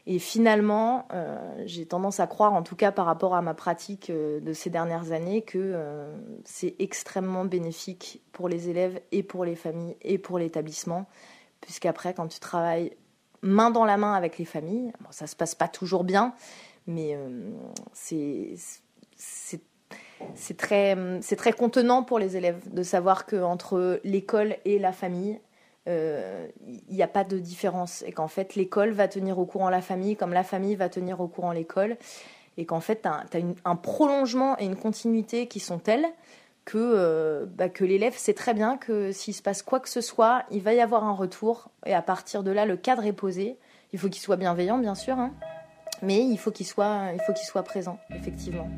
Et 0.08 0.20
finalement, 0.20 1.08
euh, 1.14 1.64
j'ai 1.66 1.86
tendance 1.86 2.20
à 2.20 2.28
croire, 2.28 2.54
en 2.54 2.64
tout 2.64 2.76
cas 2.76 2.92
par 2.92 3.06
rapport 3.06 3.36
à 3.36 3.42
ma 3.42 3.54
pratique 3.54 4.10
euh, 4.10 4.40
de 4.40 4.54
ces 4.54 4.70
dernières 4.70 5.12
années, 5.12 5.44
que 5.44 5.60
euh, 5.60 6.12
c'est 6.44 6.76
extrêmement 6.80 7.46
bénéfique 7.46 8.22
pour 8.32 8.50
les 8.50 8.70
élèves 8.70 9.00
et 9.12 9.22
pour 9.22 9.46
les 9.46 9.56
familles 9.56 9.96
et 10.02 10.18
pour 10.18 10.40
l'établissement, 10.40 11.06
puisqu'après, 11.60 12.14
quand 12.14 12.28
tu 12.28 12.40
travailles 12.40 12.94
main 13.44 13.70
dans 13.70 13.86
la 13.86 13.98
main 13.98 14.14
avec 14.14 14.38
les 14.38 14.46
familles, 14.46 14.92
bon, 15.02 15.12
ça 15.12 15.28
se 15.28 15.36
passe 15.36 15.56
pas 15.56 15.68
toujours 15.68 16.04
bien, 16.04 16.34
mais 16.88 17.18
c'est 17.94 18.56
c'est 20.36 20.56
très, 20.56 20.96
très 21.38 21.52
contenant 21.52 22.04
pour 22.04 22.20
les 22.20 22.38
élèves 22.38 22.72
de 22.72 22.84
savoir 22.84 23.26
qu'entre 23.26 24.00
l'école 24.04 24.56
et 24.66 24.80
la 24.80 24.92
famille, 24.92 25.40
il 25.88 25.94
euh, 25.94 26.48
n'y 26.90 27.02
a 27.02 27.08
pas 27.08 27.24
de 27.24 27.40
différence 27.40 28.04
et 28.06 28.12
qu'en 28.12 28.28
fait 28.28 28.56
l'école 28.56 28.92
va 28.92 29.08
tenir 29.08 29.40
au 29.40 29.46
courant 29.46 29.70
la 29.70 29.82
famille 29.82 30.16
comme 30.16 30.32
la 30.32 30.44
famille 30.44 30.76
va 30.76 30.90
tenir 30.90 31.20
au 31.22 31.28
courant 31.28 31.52
l'école 31.52 31.98
et 32.58 32.66
qu'en 32.66 32.82
fait 32.82 33.02
tu 33.02 33.08
as, 33.08 33.24
un 33.66 33.76
prolongement 33.76 34.58
et 34.60 34.66
une 34.66 34.76
continuité 34.76 35.48
qui 35.48 35.60
sont 35.60 35.80
tels 35.80 36.06
que, 36.66 36.78
euh, 36.78 37.46
bah, 37.48 37.68
que 37.68 37.84
l'élève 37.84 38.16
sait 38.16 38.36
très 38.36 38.54
bien 38.54 38.78
que 38.78 39.12
s'il 39.12 39.34
se 39.34 39.42
passe 39.42 39.64
quoi 39.64 39.80
que 39.80 39.90
ce 39.90 40.02
soit, 40.02 40.44
il 40.52 40.62
va 40.62 40.74
y 40.74 40.82
avoir 40.82 41.04
un 41.04 41.14
retour 41.14 41.72
et 41.88 41.96
à 41.96 42.04
partir 42.04 42.44
de 42.44 42.52
là 42.52 42.68
le 42.68 42.78
cadre 42.78 43.04
est 43.06 43.14
posé. 43.14 43.58
Il 43.92 43.98
faut 43.98 44.08
qu'il 44.08 44.22
soit 44.22 44.38
bienveillant 44.38 44.78
bien 44.78 44.94
sûr, 44.94 45.18
hein, 45.18 45.34
mais 46.04 46.20
il 46.20 46.38
faut 46.38 46.52
qu'il 46.52 46.68
soit, 46.68 47.08
il 47.14 47.22
faut 47.22 47.34
qu'il 47.34 47.48
soit 47.48 47.64
présent 47.64 47.98
effectivement. 48.12 48.70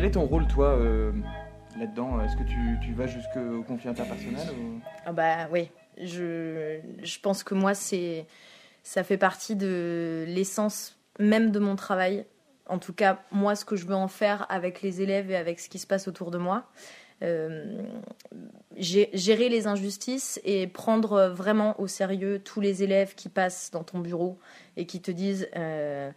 Quel 0.00 0.08
est 0.08 0.12
ton 0.12 0.24
rôle, 0.24 0.46
toi, 0.46 0.68
euh, 0.68 1.12
là-dedans? 1.78 2.22
Est-ce 2.22 2.34
que 2.34 2.42
tu, 2.42 2.94
vas 2.94 3.06
jusqu'au 3.06 3.62
conflit 3.64 3.90
interpersonnel 3.90 4.48
ah 5.04 5.12
Bah 5.12 5.46
oui, 5.52 5.70
je, 5.98 6.80
je 7.02 7.20
pense 7.20 7.44
que 7.44 7.52
moi, 7.52 7.74
c'est 7.74 8.24
ça 8.82 9.04
fait 9.04 9.18
partie 9.18 9.56
de 9.56 10.24
l'essence 10.26 10.98
même 11.18 11.50
de 11.50 11.58
mon 11.58 11.76
travail. 11.76 12.24
En 12.66 12.78
tout 12.78 12.94
cas, 12.94 13.18
moi, 13.30 13.54
ce 13.54 13.66
que 13.66 13.76
je 13.76 13.84
veux 13.84 13.94
en 13.94 14.08
faire 14.08 14.46
avec 14.48 14.80
les 14.80 15.02
élèves 15.02 15.30
et 15.30 15.36
avec 15.36 15.60
ce 15.60 15.68
qui 15.68 15.78
se 15.78 15.86
passe 15.86 16.08
autour 16.08 16.30
de 16.30 16.38
moi. 16.38 16.64
Euh, 17.22 17.82
gérer 18.80 19.48
les 19.48 19.66
injustices 19.66 20.40
et 20.44 20.66
prendre 20.66 21.28
vraiment 21.28 21.78
au 21.80 21.86
sérieux 21.86 22.40
tous 22.42 22.60
les 22.60 22.82
élèves 22.82 23.14
qui 23.14 23.28
passent 23.28 23.70
dans 23.70 23.84
ton 23.84 23.98
bureau 23.98 24.38
et 24.76 24.86
qui 24.86 25.00
te 25.02 25.10
disent 25.10 25.48
euh, 25.56 26.10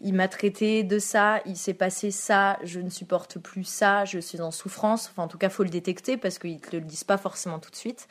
il 0.00 0.14
m'a 0.14 0.28
traité 0.28 0.82
de 0.82 0.98
ça, 0.98 1.40
il 1.46 1.56
s'est 1.56 1.74
passé 1.74 2.10
ça, 2.10 2.58
je 2.64 2.80
ne 2.80 2.90
supporte 2.90 3.38
plus 3.38 3.64
ça, 3.64 4.04
je 4.04 4.18
suis 4.18 4.40
en 4.40 4.50
souffrance. 4.50 5.08
Enfin, 5.10 5.22
en 5.22 5.28
tout 5.28 5.38
cas, 5.38 5.48
faut 5.48 5.62
le 5.62 5.70
détecter 5.70 6.16
parce 6.16 6.38
qu'ils 6.38 6.60
te 6.60 6.76
le 6.76 6.82
disent 6.82 7.04
pas 7.04 7.18
forcément 7.18 7.58
tout 7.58 7.70
de 7.70 7.76
suite. 7.76 8.08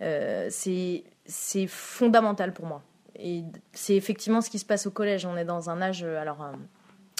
Euh, 0.00 0.48
c'est 0.50 1.66
fondamental 1.66 2.54
pour 2.54 2.66
moi. 2.66 2.82
Et 3.18 3.44
c'est 3.72 3.96
effectivement 3.96 4.40
ce 4.40 4.48
qui 4.48 4.58
se 4.58 4.64
passe 4.64 4.86
au 4.86 4.90
collège. 4.90 5.26
On 5.26 5.36
est 5.36 5.44
dans 5.44 5.68
un 5.68 5.82
âge, 5.82 6.04
alors 6.04 6.46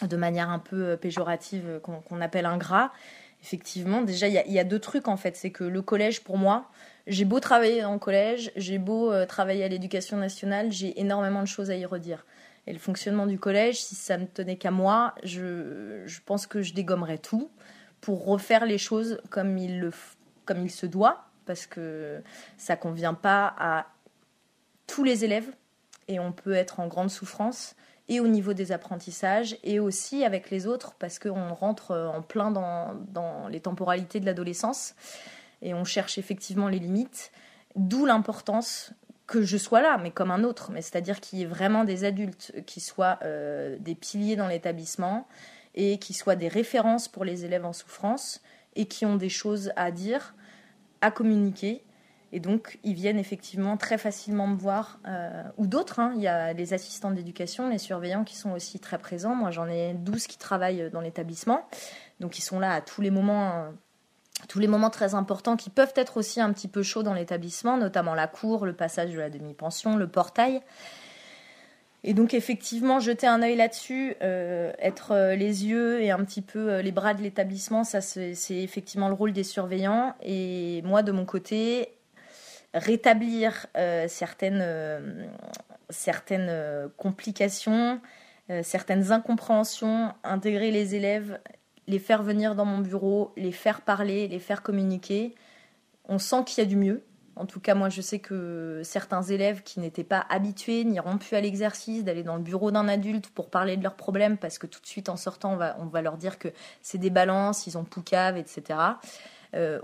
de 0.03 0.17
manière 0.17 0.49
un 0.49 0.59
peu 0.59 0.97
péjorative, 0.97 1.81
qu'on 1.83 2.21
appelle 2.23 2.47
ingrat 2.47 2.91
effectivement, 3.43 4.03
déjà, 4.03 4.29
il 4.29 4.53
y, 4.53 4.59
a 4.59 4.65
deux 4.65 4.79
trucs 4.79 5.09
en 5.09 5.17
fait. 5.17 5.37
C'est 5.37 5.51
que 5.51 5.65
le 5.65 5.83
collège, 5.83 6.23
pour 6.23 6.39
moi, 6.39 6.71
j'ai 7.07 7.25
beau 7.25 7.41
travailler 7.41 7.85
en 7.85 7.99
collège, 7.99 8.53
j'ai 8.57 8.79
beau 8.79 9.13
euh, 9.13 9.27
travailler 9.27 9.65
à 9.65 9.69
l'éducation 9.69 10.17
nationale, 10.17 10.71
j'ai 10.71 11.01
énormément 11.01 11.43
de 11.43 11.49
choses 11.49 11.71
à 11.71 11.77
y 11.77 11.85
redire. 11.85 12.27
Et 12.67 12.73
le 12.73 12.79
fonctionnement 12.79 13.27
du 13.27 13.39
collège, 13.39 13.81
si 13.81 13.95
ça 13.95 14.19
ne 14.19 14.27
tenait 14.27 14.57
qu'à 14.57 14.71
moi, 14.71 15.15
je, 15.23 16.21
pense 16.27 16.47
que 16.47 16.63
je 16.63 16.75
dégommerais 16.75 17.19
tout 17.19 17.51
pour 18.01 18.25
refaire 18.25 18.67
les 18.67 18.79
choses 18.79 19.21
comme 19.31 19.57
il, 19.59 19.91
comme 20.45 20.65
il 20.65 20.71
se 20.71 20.87
doit, 20.87 21.25
parce 21.47 21.67
que 21.67 22.23
ça 22.59 22.77
convient 22.77 23.15
pas 23.15 23.55
à 23.59 23.87
tous 24.87 25.05
les 25.05 25.25
élèves 25.25 25.49
et 26.09 26.21
on 26.21 26.33
peut 26.33 26.53
être 26.53 26.81
en 26.81 26.87
grande 26.87 27.11
souffrance 27.11 27.77
et 28.11 28.19
au 28.19 28.27
niveau 28.27 28.53
des 28.53 28.73
apprentissages 28.73 29.57
et 29.63 29.79
aussi 29.79 30.25
avec 30.25 30.51
les 30.51 30.67
autres 30.67 30.95
parce 30.99 31.19
qu'on 31.19 31.55
rentre 31.55 31.93
euh, 31.93 32.09
en 32.09 32.21
plein 32.21 32.51
dans, 32.51 33.49
les 33.49 33.61
temporalités 33.61 34.21
de 34.21 34.27
l'adolescence 34.27 34.95
et 35.63 35.73
on 35.73 35.85
cherche 35.85 36.19
effectivement 36.19 36.69
les 36.69 36.81
limites, 36.81 37.31
d'où 37.77 38.05
l'importance 38.05 38.93
que 39.27 39.43
je 39.43 39.57
sois 39.57 39.81
là, 39.81 39.97
mais 40.03 40.11
comme 40.11 40.33
un 40.33 40.43
autre, 40.43 40.73
mais 40.73 40.83
c'est-à-dire 40.83 41.21
qu'il 41.21 41.39
y 41.39 41.43
ait 41.43 41.47
vraiment 41.47 41.85
des 41.85 42.03
adultes 42.03 42.53
qui 42.67 42.81
soient 42.81 43.21
euh, 43.23 43.77
des 43.79 43.95
piliers 43.95 44.35
dans 44.35 44.49
l'établissement 44.49 45.29
et 45.77 45.99
qui 45.99 46.13
soient 46.13 46.35
des 46.35 46.49
références 46.49 47.07
pour 47.07 47.25
les 47.25 47.45
élèves 47.45 47.65
en 47.65 47.73
souffrance 47.73 48.43
et 48.75 48.87
qui 48.87 49.07
ont 49.07 49.17
des 49.17 49.29
choses 49.29 49.71
à 49.77 49.93
dire, 49.93 50.35
à 51.01 51.13
communiquer 51.13 51.85
et 52.33 52.39
donc, 52.39 52.79
ils 52.85 52.95
viennent 52.95 53.19
effectivement 53.19 53.77
très 53.77 53.99
facilement 53.99 54.47
me 54.47 54.57
voir, 54.57 55.01
euh, 55.09 55.43
ou 55.57 55.67
d'autres. 55.67 55.99
Hein. 55.99 56.13
Il 56.15 56.23
y 56.23 56.29
a 56.29 56.53
les 56.53 56.75
assistants 56.75 57.11
d'éducation, 57.11 57.69
les 57.69 57.79
surveillants 57.79 58.23
qui 58.23 58.37
sont 58.37 58.53
aussi 58.53 58.79
très 58.79 58.99
présents. 58.99 59.35
Moi, 59.35 59.51
j'en 59.51 59.67
ai 59.67 59.95
12 59.95 60.29
qui 60.29 60.39
travaillent 60.39 60.91
dans 60.93 61.01
l'établissement. 61.01 61.67
Donc, 62.21 62.39
ils 62.39 62.43
sont 62.43 62.61
là 62.61 62.75
à 62.75 62.81
tous 62.81 63.01
les 63.01 63.11
moments. 63.11 63.51
Euh, 63.57 63.71
tous 64.49 64.59
les 64.59 64.69
moments 64.69 64.89
très 64.89 65.15
importants 65.15 65.55
qui 65.55 65.69
peuvent 65.69 65.93
être 65.97 66.17
aussi 66.17 66.41
un 66.41 66.51
petit 66.55 66.67
peu 66.67 66.83
chauds 66.83 67.03
dans 67.03 67.13
l'établissement, 67.13 67.77
notamment 67.77 68.15
la 68.15 68.27
cour, 68.27 68.65
le 68.65 68.73
passage 68.73 69.13
de 69.13 69.19
la 69.19 69.29
demi-pension, 69.29 69.97
le 69.97 70.09
portail. 70.09 70.63
Et 72.05 72.15
donc 72.15 72.33
effectivement, 72.33 73.01
jeter 73.01 73.27
un 73.27 73.43
œil 73.43 73.55
là-dessus, 73.57 74.17
euh, 74.23 74.73
être 74.79 75.35
les 75.35 75.67
yeux 75.67 76.01
et 76.01 76.11
un 76.11 76.25
petit 76.25 76.41
peu 76.41 76.81
les 76.81 76.91
bras 76.91 77.13
de 77.13 77.21
l'établissement, 77.21 77.85
ça 77.85 78.01
c'est 78.01 78.33
effectivement 78.51 79.09
le 79.09 79.15
rôle 79.15 79.35
des 79.35 79.45
surveillants. 79.45 80.15
Et 80.23 80.81
moi 80.87 81.03
de 81.03 81.13
mon 81.13 81.27
côté, 81.27 82.00
rétablir 82.75 83.67
euh, 83.77 84.07
certaines, 84.09 84.61
euh, 84.63 85.27
certaines 85.89 86.49
euh, 86.51 86.89
complications, 86.97 88.01
certaines 88.65 89.13
incompréhensions, 89.13 90.13
intégrer 90.25 90.73
les 90.73 90.97
élèves, 90.97 91.39
les 91.87 92.01
faire 92.01 92.25
venir 92.25 92.57
dans 92.57 92.65
mon 92.65 92.79
bureau, 92.79 93.33
les 93.37 93.53
faire 93.53 93.81
parler, 93.81 94.27
les 94.27 94.41
faire 94.41 94.65
communiquer. 94.65 95.37
On 96.09 96.19
sent 96.19 96.43
qu'il 96.45 96.59
y 96.59 96.67
a 96.67 96.69
du 96.69 96.75
mieux. 96.75 97.05
En 97.37 97.47
tout 97.47 97.61
cas, 97.61 97.77
moi, 97.77 97.91
je 97.91 98.01
sais 98.01 98.19
que 98.19 98.81
certains 98.83 99.23
élèves 99.23 99.63
qui 99.63 99.79
n'étaient 99.79 100.03
pas 100.03 100.27
habitués 100.29 100.83
n'iront 100.83 101.17
plus 101.17 101.37
à 101.37 101.41
l'exercice 101.41 102.03
d'aller 102.03 102.25
dans 102.25 102.35
le 102.35 102.43
bureau 102.43 102.73
d'un 102.73 102.89
adulte 102.89 103.29
pour 103.29 103.51
parler 103.51 103.77
de 103.77 103.85
leurs 103.85 103.95
problèmes 103.95 104.37
parce 104.37 104.59
que 104.59 104.67
tout 104.67 104.81
de 104.81 104.87
suite, 104.87 105.09
en 105.09 105.17
sortant, 105.17 105.53
on 105.53 105.57
va, 105.57 105.77
on 105.79 105.87
va 105.87 106.03
leur 106.03 106.17
dire 106.17 106.37
que 106.37 106.49
c'est 106.83 106.99
des 106.99 107.11
balances, 107.11 107.69
ils 107.69 107.79
ont 107.79 107.85
poucave, 107.85 108.37
etc. 108.37 108.81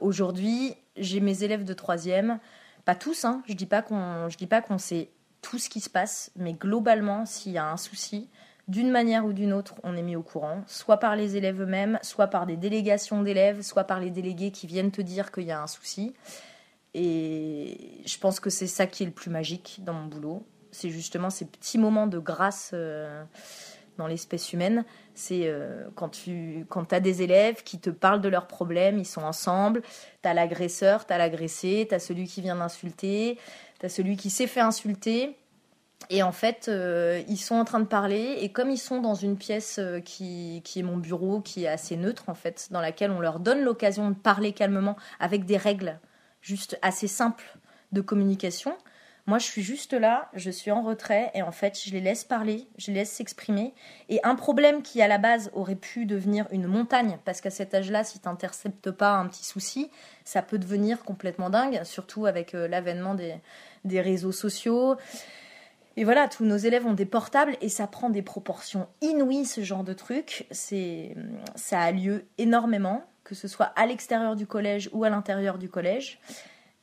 Aujourd'hui, 0.01 0.75
j'ai 0.97 1.21
mes 1.21 1.45
élèves 1.45 1.63
de 1.63 1.73
troisième 1.73 2.41
pas 2.87 2.95
tous, 2.95 3.25
hein. 3.27 3.43
je 3.47 3.53
dis 3.53 3.67
pas 3.67 3.83
qu'on, 3.83 4.31
je 4.31 4.39
dis 4.39 4.47
pas 4.47 4.63
qu'on 4.63 4.79
sait 4.79 5.11
tout 5.43 5.59
ce 5.59 5.69
qui 5.69 5.81
se 5.81 5.91
passe, 5.91 6.31
mais 6.37 6.55
globalement, 6.55 7.27
s'il 7.27 7.53
y 7.53 7.59
a 7.59 7.69
un 7.69 7.77
souci, 7.77 8.31
d'une 8.69 8.91
manière 8.91 9.27
ou 9.27 9.33
d'une 9.33 9.53
autre, 9.53 9.75
on 9.83 9.97
est 9.97 10.03
mis 10.03 10.17
au 10.17 10.23
courant, 10.23 10.63
soit 10.69 10.97
par 10.97 11.17
les 11.17 11.37
élèves 11.37 11.61
eux-mêmes, 11.61 11.99
soit 12.03 12.29
par 12.29 12.47
des 12.47 12.57
délégations 12.57 13.23
d'élèves, 13.23 13.63
soit 13.63 13.85
par 13.85 14.01
les 14.01 14.11
délégués 14.11 14.53
qui 14.53 14.67
viennent 14.67 14.93
te 14.93 15.03
dire 15.03 15.33
qu'il 15.33 15.45
y 15.45 15.53
a 15.53 15.61
un 15.61 15.67
souci. 15.67 16.15
Et 16.95 18.03
je 18.07 18.19
pense 18.19 18.41
que 18.41 18.51
c'est 18.51 18.69
ça 18.69 18.87
qui 18.87 19.03
est 19.03 19.07
le 19.07 19.13
plus 19.13 19.31
magique 19.31 19.81
dans 19.85 19.93
mon 19.93 20.07
boulot. 20.07 20.47
C'est 20.71 20.91
justement 20.91 21.31
ces 21.31 21.45
petits 21.45 21.79
moments 21.79 22.07
de 22.07 22.19
grâce 22.19 22.71
euh, 22.73 23.25
dans 23.99 24.07
l'espèce 24.07 24.53
humaine. 24.53 24.85
C'est 25.17 25.47
euh, 25.47 25.89
quand 25.95 26.11
tu 26.11 26.67
quand 26.69 26.93
as 26.93 27.01
des 27.01 27.23
élèves 27.23 27.63
qui 27.63 27.79
te 27.79 27.91
parlent 27.91 28.21
de 28.21 28.29
leurs 28.29 28.47
problèmes, 28.47 28.99
ils 28.99 29.07
sont 29.07 29.23
ensemble, 29.23 29.83
tu 30.23 30.29
as 30.29 30.35
l'agresseur, 30.35 31.07
tu 31.07 31.13
as 31.13 31.19
l'agressé, 31.19 31.87
tu 31.89 31.95
as 31.95 31.99
celui 31.99 32.27
qui 32.27 32.43
vient 32.43 32.57
d'insulter, 32.57 33.39
tu 33.81 33.87
as 33.87 33.89
celui 33.89 34.17
qui 34.17 34.29
s'est 34.31 34.47
fait 34.47 34.61
insulter. 34.61 35.37
Et 36.11 36.23
en 36.23 36.33
fait, 36.33 36.67
euh, 36.69 37.23
ils 37.29 37.39
sont 37.39 37.55
en 37.55 37.65
train 37.65 37.81
de 37.81 37.87
parler, 37.87 38.37
et 38.41 38.51
comme 38.51 38.71
ils 38.71 38.79
sont 38.79 39.01
dans 39.01 39.15
une 39.15 39.39
pièce 39.39 39.79
euh, 39.79 40.01
qui, 40.01 40.61
qui, 40.63 40.81
est 40.81 40.83
mon 40.83 40.99
bureau, 40.99 41.41
qui 41.41 41.65
est 41.65 41.69
assez 41.69 41.97
neutre 41.97 42.25
en 42.29 42.35
fait, 42.35 42.69
dans 42.71 42.83
laquelle 42.83 43.11
on 43.11 43.21
leur 43.21 43.41
donne 43.41 43.63
l'occasion 43.63 44.11
de 44.11 44.15
parler 44.15 44.53
calmement 44.53 44.97
avec 45.19 45.47
des 45.47 45.57
règles 45.57 45.99
juste 46.43 46.79
assez 46.83 47.09
simples 47.09 47.57
de 47.93 48.03
communication, 48.03 48.77
moi, 49.27 49.39
je 49.39 49.45
suis 49.45 49.63
juste 49.63 49.93
là, 49.93 50.29
je 50.35 50.51
suis 50.51 50.71
en 50.71 50.83
retrait 50.83 51.33
et 51.35 51.43
en 51.43 51.51
fait, 51.51 51.77
je 51.85 51.91
les 51.91 52.01
laisse 52.01 52.23
parler, 52.23 52.69
je 52.79 52.93
les 52.93 52.99
laisse 52.99 53.11
s'exprimer. 53.11 53.75
Et 54.09 54.21
un 54.23 54.37
problème 54.37 54.83
qui, 54.83 55.03
à 55.03 55.09
la 55.09 55.19
base, 55.19 55.51
aurait 55.53 55.75
pu 55.75 56.07
devenir 56.07 56.47
une 56.53 56.69
montagne, 56.69 57.19
parce 57.25 57.41
qu'à 57.41 57.51
cet 57.51 57.75
âge-là, 57.75 58.05
si 58.05 58.21
tu 58.21 58.29
n'interceptes 58.29 58.93
pas 58.93 59.15
un 59.15 59.27
petit 59.27 59.45
souci, 59.45 59.91
ça 60.25 60.43
peut 60.43 60.59
devenir 60.59 61.03
complètement 61.03 61.51
dingue, 61.51 61.83
surtout 61.83 62.27
avec 62.27 62.55
euh, 62.55 62.69
l'avènement 62.69 63.15
des, 63.15 63.35
des 63.85 64.01
réseaux 64.01 64.31
sociaux. 64.31 64.97
Et 65.97 66.05
voilà, 66.05 66.29
tous 66.29 66.45
nos 66.45 66.57
élèves 66.57 66.87
ont 66.87 66.93
des 66.93 67.07
portables 67.07 67.57
et 67.61 67.69
ça 67.69 67.89
prend 67.89 68.11
des 68.11 68.23
proportions 68.23 68.87
inouïes, 69.01 69.47
ce 69.47 69.63
genre 69.63 69.83
de 69.83 69.95
truc. 69.95 70.47
Ça 70.53 71.81
a 71.81 71.91
lieu 71.91 72.27
énormément, 72.39 73.03
que 73.25 73.35
ce 73.35 73.49
soit 73.49 73.73
à 73.77 73.87
l'extérieur 73.87 74.37
du 74.37 74.47
collège 74.47 74.89
ou 74.93 75.03
à 75.03 75.11
l'intérieur 75.11 75.59
du 75.59 75.69
collège. 75.69 76.21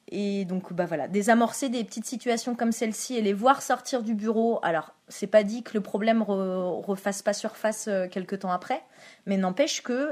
Et 0.10 0.45
donc, 0.45 0.74
bah 0.74 0.86
voilà, 0.86 1.07
désamorcer 1.07 1.69
des 1.69 1.83
petites 1.83 2.05
situations 2.05 2.55
comme 2.55 2.72
celle-ci 2.72 3.15
et 3.15 3.22
les 3.22 3.33
voir 3.33 3.62
sortir 3.62 4.03
du 4.03 4.13
bureau. 4.13 4.60
Alors, 4.62 4.93
c'est 5.07 5.27
pas 5.27 5.43
dit 5.43 5.63
que 5.63 5.72
le 5.74 5.81
problème 5.81 6.22
refasse 6.22 7.22
pas 7.22 7.33
surface 7.33 7.88
euh, 7.88 8.07
quelques 8.07 8.39
temps 8.39 8.51
après, 8.51 8.83
mais 9.25 9.38
n'empêche 9.38 9.81
que 9.81 10.12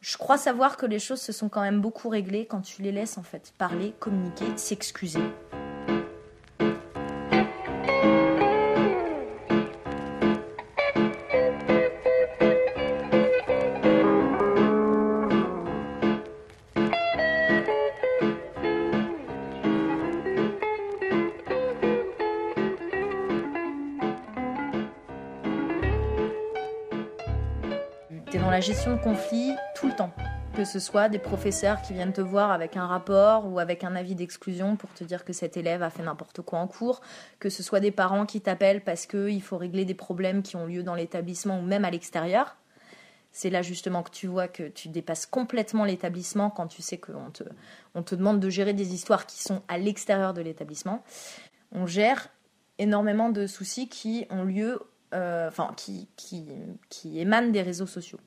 je 0.00 0.16
crois 0.18 0.36
savoir 0.36 0.76
que 0.76 0.86
les 0.86 0.98
choses 0.98 1.20
se 1.20 1.32
sont 1.32 1.48
quand 1.48 1.62
même 1.62 1.80
beaucoup 1.80 2.08
réglées 2.08 2.46
quand 2.46 2.60
tu 2.60 2.82
les 2.82 2.92
laisses 2.92 3.16
en 3.16 3.22
fait 3.22 3.52
parler, 3.58 3.94
communiquer, 4.00 4.44
s'excuser. 4.56 5.22
La 28.54 28.60
gestion 28.60 28.94
de 28.94 29.02
conflits 29.02 29.50
tout 29.74 29.88
le 29.88 29.96
temps. 29.96 30.12
Que 30.54 30.64
ce 30.64 30.78
soit 30.78 31.08
des 31.08 31.18
professeurs 31.18 31.82
qui 31.82 31.92
viennent 31.92 32.12
te 32.12 32.20
voir 32.20 32.52
avec 32.52 32.76
un 32.76 32.86
rapport 32.86 33.50
ou 33.50 33.58
avec 33.58 33.82
un 33.82 33.96
avis 33.96 34.14
d'exclusion 34.14 34.76
pour 34.76 34.94
te 34.94 35.02
dire 35.02 35.24
que 35.24 35.32
cet 35.32 35.56
élève 35.56 35.82
a 35.82 35.90
fait 35.90 36.04
n'importe 36.04 36.40
quoi 36.40 36.60
en 36.60 36.68
cours, 36.68 37.00
que 37.40 37.50
ce 37.50 37.64
soit 37.64 37.80
des 37.80 37.90
parents 37.90 38.26
qui 38.26 38.40
t'appellent 38.40 38.84
parce 38.84 39.06
qu'il 39.06 39.42
faut 39.42 39.58
régler 39.58 39.84
des 39.84 39.94
problèmes 39.94 40.44
qui 40.44 40.54
ont 40.54 40.66
lieu 40.66 40.84
dans 40.84 40.94
l'établissement 40.94 41.58
ou 41.58 41.62
même 41.62 41.84
à 41.84 41.90
l'extérieur. 41.90 42.56
C'est 43.32 43.50
là 43.50 43.60
justement 43.60 44.04
que 44.04 44.12
tu 44.12 44.28
vois 44.28 44.46
que 44.46 44.68
tu 44.68 44.86
dépasses 44.86 45.26
complètement 45.26 45.84
l'établissement 45.84 46.48
quand 46.48 46.68
tu 46.68 46.80
sais 46.80 46.98
qu'on 46.98 47.32
te, 47.32 47.42
on 47.96 48.04
te 48.04 48.14
demande 48.14 48.38
de 48.38 48.50
gérer 48.50 48.72
des 48.72 48.94
histoires 48.94 49.26
qui 49.26 49.42
sont 49.42 49.62
à 49.66 49.78
l'extérieur 49.78 50.32
de 50.32 50.42
l'établissement. 50.42 51.02
On 51.72 51.86
gère 51.86 52.28
énormément 52.78 53.30
de 53.30 53.48
soucis 53.48 53.88
qui 53.88 54.26
ont 54.30 54.44
lieu, 54.44 54.78
euh, 55.12 55.48
enfin, 55.48 55.74
qui, 55.74 56.06
émanent 57.18 57.50
des 57.50 57.62
réseaux 57.62 57.88
sociaux. 57.88 58.20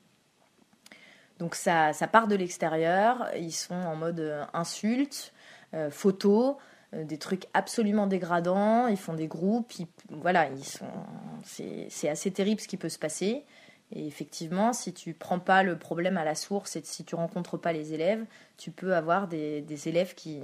Donc 1.38 1.54
ça, 1.54 1.92
ça 1.92 2.06
part 2.08 2.26
de 2.26 2.34
l'extérieur, 2.34 3.28
ils 3.36 3.52
sont 3.52 3.74
en 3.74 3.96
mode 3.96 4.20
euh, 4.20 4.44
insulte, 4.52 5.32
euh, 5.74 5.90
photo, 5.90 6.58
euh, 6.94 7.04
des 7.04 7.18
trucs 7.18 7.46
absolument 7.54 8.06
dégradants, 8.06 8.88
ils 8.88 8.96
font 8.96 9.14
des 9.14 9.28
groupes, 9.28 9.72
voilà, 10.10 10.48
ils 10.48 10.64
sont, 10.64 10.86
c'est 11.42 12.08
assez 12.08 12.30
terrible 12.30 12.60
ce 12.60 12.68
qui 12.68 12.76
peut 12.76 12.88
se 12.88 12.98
passer. 12.98 13.44
Et 13.94 14.06
effectivement, 14.06 14.72
si 14.72 14.92
tu 14.92 15.14
prends 15.14 15.38
pas 15.38 15.62
le 15.62 15.78
problème 15.78 16.18
à 16.18 16.24
la 16.24 16.34
source 16.34 16.76
et 16.76 16.82
si 16.84 17.04
tu 17.04 17.14
rencontres 17.14 17.56
pas 17.56 17.72
les 17.72 17.94
élèves, 17.94 18.24
tu 18.58 18.70
peux 18.70 18.94
avoir 18.94 19.28
des, 19.28 19.88
élèves 19.88 20.14
qui, 20.14 20.42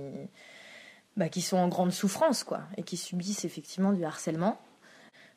bah, 1.18 1.28
qui 1.28 1.42
sont 1.42 1.58
en 1.58 1.68
grande 1.68 1.92
souffrance, 1.92 2.42
quoi, 2.42 2.62
et 2.78 2.82
qui 2.82 2.96
subissent 2.96 3.44
effectivement 3.44 3.92
du 3.92 4.02
harcèlement. 4.02 4.58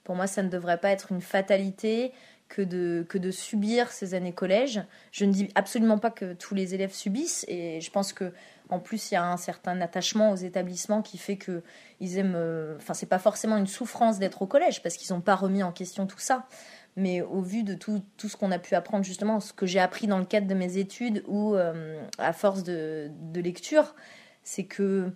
Pour 0.05 0.15
moi, 0.15 0.25
ça 0.25 0.41
ne 0.41 0.47
devrait 0.47 0.77
pas 0.77 0.89
être 0.91 1.11
une 1.11 1.21
fatalité 1.21 2.13
que 2.49 2.61
de, 2.61 3.05
que 3.07 3.17
de 3.17 3.31
subir 3.31 3.91
ces 3.91 4.13
années 4.13 4.33
collège. 4.33 4.81
Je 5.11 5.25
ne 5.25 5.33
dis 5.33 5.49
absolument 5.55 5.97
pas 5.97 6.11
que 6.11 6.33
tous 6.33 6.55
les 6.55 6.73
élèves 6.73 6.93
subissent 6.93 7.45
et 7.47 7.81
je 7.81 7.91
pense 7.91 8.13
que 8.13 8.33
en 8.69 8.79
plus 8.79 9.11
il 9.11 9.15
y 9.15 9.17
a 9.17 9.23
un 9.23 9.37
certain 9.37 9.79
attachement 9.81 10.31
aux 10.31 10.35
établissements 10.35 11.01
qui 11.01 11.17
fait 11.17 11.37
que 11.37 11.61
ils 11.99 12.17
aiment 12.17 12.35
euh, 12.35 12.75
enfin 12.77 12.93
c'est 12.93 13.05
pas 13.05 13.19
forcément 13.19 13.57
une 13.57 13.67
souffrance 13.67 14.19
d'être 14.19 14.41
au 14.41 14.47
collège 14.47 14.81
parce 14.81 14.95
qu'ils 14.95 15.13
n'ont 15.13 15.21
pas 15.21 15.35
remis 15.35 15.63
en 15.63 15.71
question 15.71 16.07
tout 16.07 16.19
ça. 16.19 16.47
Mais 16.97 17.21
au 17.21 17.41
vu 17.41 17.61
de 17.61 17.75
tout, 17.75 18.01
tout 18.17 18.27
ce 18.27 18.35
qu'on 18.35 18.51
a 18.51 18.57
pu 18.57 18.73
apprendre, 18.73 19.05
justement, 19.05 19.39
ce 19.39 19.53
que 19.53 19.67
j'ai 19.67 19.79
appris 19.79 20.07
dans 20.07 20.17
le 20.17 20.25
cadre 20.25 20.47
de 20.47 20.55
mes 20.55 20.77
études 20.77 21.23
ou 21.27 21.53
euh, 21.53 22.01
à 22.17 22.33
force 22.33 22.63
de, 22.63 23.11
de 23.31 23.39
lecture, 23.39 23.93
c'est 24.41 24.63
que 24.63 25.11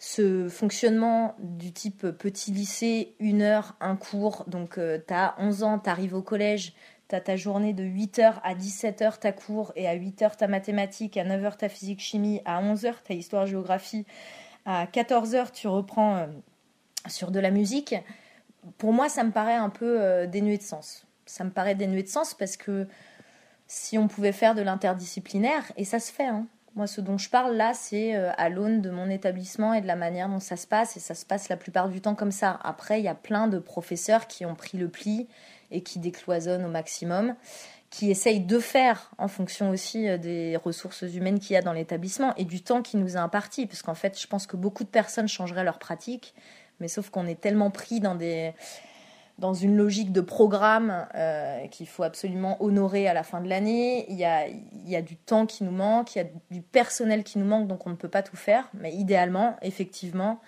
ce 0.00 0.48
fonctionnement 0.48 1.36
du 1.40 1.72
type 1.72 2.06
petit 2.12 2.52
lycée, 2.52 3.14
une 3.20 3.42
heure, 3.42 3.76
un 3.80 3.96
cours, 3.96 4.44
donc 4.46 4.78
euh, 4.78 4.98
tu 5.06 5.12
as 5.12 5.34
11 5.38 5.62
ans, 5.62 5.78
tu 5.78 5.90
arrives 5.90 6.14
au 6.14 6.22
collège, 6.22 6.72
tu 7.10 7.14
as 7.14 7.20
ta 7.20 7.36
journée 7.36 7.74
de 7.74 7.84
8h 7.84 8.36
à 8.42 8.54
17h 8.54 9.18
ta 9.18 9.32
cours 9.32 9.72
et 9.76 9.86
à 9.86 9.94
8h 9.94 10.36
ta 10.38 10.48
mathématiques, 10.48 11.18
à 11.18 11.24
9h 11.24 11.58
ta 11.58 11.68
physique-chimie, 11.68 12.40
à 12.46 12.62
11h 12.62 12.94
ta 13.06 13.12
histoire-géographie, 13.12 14.06
à 14.64 14.86
14h 14.86 15.52
tu 15.52 15.68
reprends 15.68 16.16
euh, 16.16 16.26
sur 17.06 17.30
de 17.30 17.38
la 17.38 17.50
musique. 17.50 17.94
Pour 18.78 18.94
moi, 18.94 19.10
ça 19.10 19.22
me 19.22 19.32
paraît 19.32 19.54
un 19.54 19.68
peu 19.68 20.00
euh, 20.00 20.26
dénué 20.26 20.56
de 20.56 20.62
sens. 20.62 21.04
Ça 21.26 21.44
me 21.44 21.50
paraît 21.50 21.74
dénué 21.74 22.02
de 22.02 22.08
sens 22.08 22.32
parce 22.32 22.56
que 22.56 22.88
si 23.66 23.98
on 23.98 24.08
pouvait 24.08 24.32
faire 24.32 24.54
de 24.54 24.62
l'interdisciplinaire, 24.62 25.70
et 25.76 25.84
ça 25.84 26.00
se 26.00 26.10
fait, 26.10 26.24
hein, 26.24 26.46
moi, 26.76 26.86
ce 26.86 27.00
dont 27.00 27.18
je 27.18 27.28
parle 27.28 27.56
là, 27.56 27.72
c'est 27.74 28.14
euh, 28.14 28.30
à 28.36 28.48
l'aune 28.48 28.80
de 28.80 28.90
mon 28.90 29.10
établissement 29.10 29.74
et 29.74 29.80
de 29.80 29.86
la 29.86 29.96
manière 29.96 30.28
dont 30.28 30.38
ça 30.38 30.56
se 30.56 30.66
passe. 30.66 30.96
Et 30.96 31.00
ça 31.00 31.14
se 31.14 31.26
passe 31.26 31.48
la 31.48 31.56
plupart 31.56 31.88
du 31.88 32.00
temps 32.00 32.14
comme 32.14 32.30
ça. 32.30 32.58
Après, 32.62 33.00
il 33.00 33.04
y 33.04 33.08
a 33.08 33.14
plein 33.14 33.48
de 33.48 33.58
professeurs 33.58 34.28
qui 34.28 34.46
ont 34.46 34.54
pris 34.54 34.78
le 34.78 34.88
pli 34.88 35.26
et 35.72 35.82
qui 35.82 35.98
décloisonnent 35.98 36.64
au 36.64 36.70
maximum, 36.70 37.34
qui 37.90 38.10
essayent 38.10 38.40
de 38.40 38.58
faire 38.60 39.10
en 39.18 39.26
fonction 39.26 39.70
aussi 39.70 40.08
euh, 40.08 40.16
des 40.16 40.56
ressources 40.56 41.02
humaines 41.02 41.40
qu'il 41.40 41.54
y 41.54 41.56
a 41.56 41.62
dans 41.62 41.72
l'établissement 41.72 42.34
et 42.36 42.44
du 42.44 42.62
temps 42.62 42.82
qui 42.82 42.96
nous 42.96 43.16
est 43.16 43.20
imparti. 43.20 43.66
Parce 43.66 43.82
qu'en 43.82 43.96
fait, 43.96 44.20
je 44.20 44.28
pense 44.28 44.46
que 44.46 44.56
beaucoup 44.56 44.84
de 44.84 44.88
personnes 44.90 45.28
changeraient 45.28 45.64
leur 45.64 45.80
pratique. 45.80 46.34
Mais 46.78 46.88
sauf 46.88 47.10
qu'on 47.10 47.26
est 47.26 47.40
tellement 47.40 47.70
pris 47.70 48.00
dans 48.00 48.14
des 48.14 48.54
dans 49.40 49.54
une 49.54 49.74
logique 49.74 50.12
de 50.12 50.20
programme 50.20 51.06
euh, 51.14 51.66
qu'il 51.68 51.88
faut 51.88 52.02
absolument 52.02 52.62
honorer 52.62 53.08
à 53.08 53.14
la 53.14 53.22
fin 53.22 53.40
de 53.40 53.48
l'année. 53.48 54.04
Il 54.10 54.18
il 54.20 54.90
y 54.90 54.96
a 54.96 55.02
du 55.02 55.16
temps 55.16 55.46
qui 55.46 55.64
nous 55.64 55.70
manque, 55.70 56.14
il 56.14 56.18
y 56.18 56.20
a 56.22 56.26
du 56.50 56.60
personnel 56.60 57.24
qui 57.24 57.38
nous 57.38 57.46
manque, 57.46 57.66
donc 57.66 57.86
on 57.86 57.90
ne 57.90 57.94
peut 57.94 58.08
pas 58.08 58.22
tout 58.22 58.36
faire. 58.36 58.68
Mais 58.74 58.92
idéalement, 58.92 59.56
effectivement, 59.62 60.40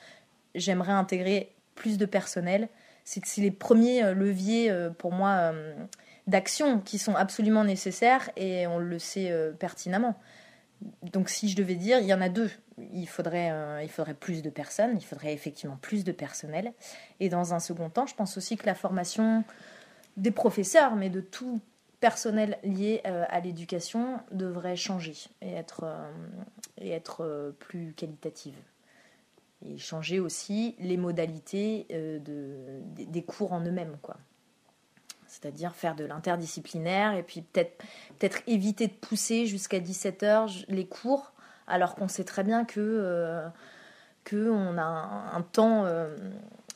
j'aimerais 0.55 0.93
intégrer 0.93 1.55
plus 1.75 1.97
de 1.97 2.05
personnel. 2.05 2.69
C'est 3.05 3.23
les 3.39 3.51
premiers 3.51 4.05
euh, 4.05 4.13
leviers 4.13 4.71
euh, 4.71 4.91
pour 4.91 5.13
moi 5.13 5.53
d'action 6.27 6.79
qui 6.79 6.99
sont 6.99 7.17
absolument 7.17 7.65
nécessaires 7.65 8.31
et 8.37 8.67
on 8.67 8.79
le 8.79 8.99
sait 8.99 9.35
pertinemment. 9.59 10.15
Donc 11.03 11.31
si 11.31 11.49
je 11.49 11.57
devais 11.57 11.75
dire, 11.75 11.99
il 11.99 12.07
y 12.07 12.15
en 12.15 12.21
a 12.21 12.29
deux 12.29 12.51
il 12.79 13.09
faudrait, 13.09 13.51
euh, 13.51 13.83
il 13.83 13.89
faudrait 13.89 14.15
plus 14.15 14.43
de 14.43 14.51
personnes, 14.51 14.97
il 14.97 15.05
faudrait 15.05 15.33
effectivement 15.33 15.77
plus 15.77 16.05
de 16.05 16.13
personnel. 16.13 16.73
Et 17.21 17.29
dans 17.29 17.55
un 17.55 17.61
second 17.61 17.91
temps, 17.91 18.07
je 18.07 18.15
pense 18.15 18.37
aussi 18.37 18.57
que 18.57 18.67
la 18.67 18.75
formation 18.75 19.45
des 20.17 20.31
professeurs, 20.31 20.97
mais 20.97 21.11
de 21.11 21.21
tout 21.21 21.61
personnel 22.01 22.59
lié 22.65 23.01
euh, 23.07 23.25
à 23.29 23.41
l'éducation, 23.41 24.21
devrait 24.31 24.77
changer 24.77 25.15
et 25.41 25.53
être, 25.53 25.85
euh, 25.85 26.11
et 26.79 26.91
être 26.91 27.55
plus 27.59 27.93
qualitative. 27.95 28.57
Et 29.65 29.79
changer 29.79 30.19
aussi 30.19 30.75
les 30.81 30.97
modalités 30.97 31.87
de, 31.89 32.81
des, 32.97 33.23
cours 33.23 33.53
en 33.53 33.61
eux-mêmes, 33.61 33.97
c'est-à-dire 35.29 35.77
faire 35.77 35.95
de 35.95 36.05
l'interdisciplinaire 36.05 37.15
et 37.15 37.23
puis 37.23 37.43
peut-être 37.43 37.81
peut-être 38.19 38.43
éviter 38.49 38.89
de 38.89 38.93
pousser 38.93 39.47
jusqu'à 39.47 39.79
17h 39.79 40.65
les 40.67 40.85
cours 40.85 41.33
alors 41.67 41.95
qu'on 41.95 42.09
sait 42.09 42.25
très 42.25 42.45
bien 42.45 42.65
que 42.65 42.81
euh, 42.81 43.49
a 44.31 45.37
un, 45.37 45.43
temps 45.43 45.85
euh, 45.85 46.17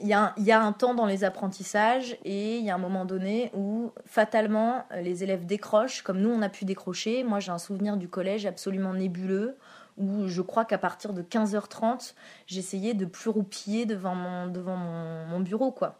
il 0.01 0.09
y, 0.09 0.13
a 0.13 0.61
un, 0.61 0.73
temps 0.73 0.95
dans 0.95 1.07
les 1.07 1.25
apprentissages 1.25 2.19
et 2.25 2.59
il 2.59 2.65
y 2.65 2.71
a 2.71 2.75
un 2.75 2.79
moment 2.79 3.05
donné 3.05 3.51
où 3.55 3.93
fatalement 4.05 4.85
les 5.01 5.23
élèves 5.23 5.47
décrochent 5.47 6.03
comme 6.03 6.21
nous 6.21 6.31
on 6.31 6.43
a 6.43 6.49
pu 6.49 6.65
décrocher. 6.65 7.25
Moi 7.25 7.41
j'ai 7.41 7.53
un 7.53 7.59
souvenir 7.59 7.97
du 7.97 8.09
collège 8.09 8.47
absolument 8.47 8.93
nébuleux 8.93 9.57
où 9.97 10.29
je 10.29 10.43
crois 10.43 10.67
qu'à 10.67 10.77
partir 10.77 11.15
de 11.15 11.23
15h30 11.23 12.15
j'essayais 12.47 12.95
de 12.95 13.07
plus 13.07 13.31
roupiller 13.31 13.87
devant 13.87 14.15
mon 14.15 14.49
devant 14.49 14.77
mon, 14.77 15.41
bureau 15.41 15.73
quoi. 15.73 15.99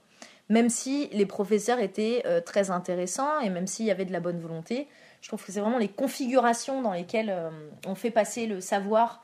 Même 0.49 0.69
si 0.69 1.09
les 1.13 1.27
professeurs 1.27 1.81
étaient 1.81 2.23
euh, 2.27 2.41
très 2.41 2.71
intéressants 2.71 3.41
et 3.41 3.51
même 3.51 3.67
s'il 3.67 3.87
y 3.87 3.91
avait 3.91 4.05
de 4.05 4.13
la 4.13 4.21
bonne 4.21 4.39
volonté 4.39 4.89
je 5.21 5.29
trouve 5.29 5.45
que 5.45 5.53
c'est 5.53 5.61
vraiment 5.61 5.79
les 5.79 5.89
configurations 5.89 6.83
dans 6.83 6.93
lesquelles 6.93 7.31
euh, 7.31 7.51
on 7.87 7.95
fait 7.95 8.11
passer 8.11 8.47
le 8.47 8.61
savoir 8.61 9.23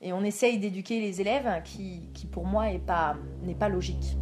et 0.00 0.12
on 0.12 0.22
essaye 0.22 0.58
d'éduquer 0.58 1.00
les 1.00 1.20
élèves 1.20 1.62
qui, 1.64 2.10
pour 2.30 2.44
moi, 2.44 2.66
n'est 2.66 2.78
pas, 2.78 3.16
pas 3.58 3.68
logique. 3.68 4.16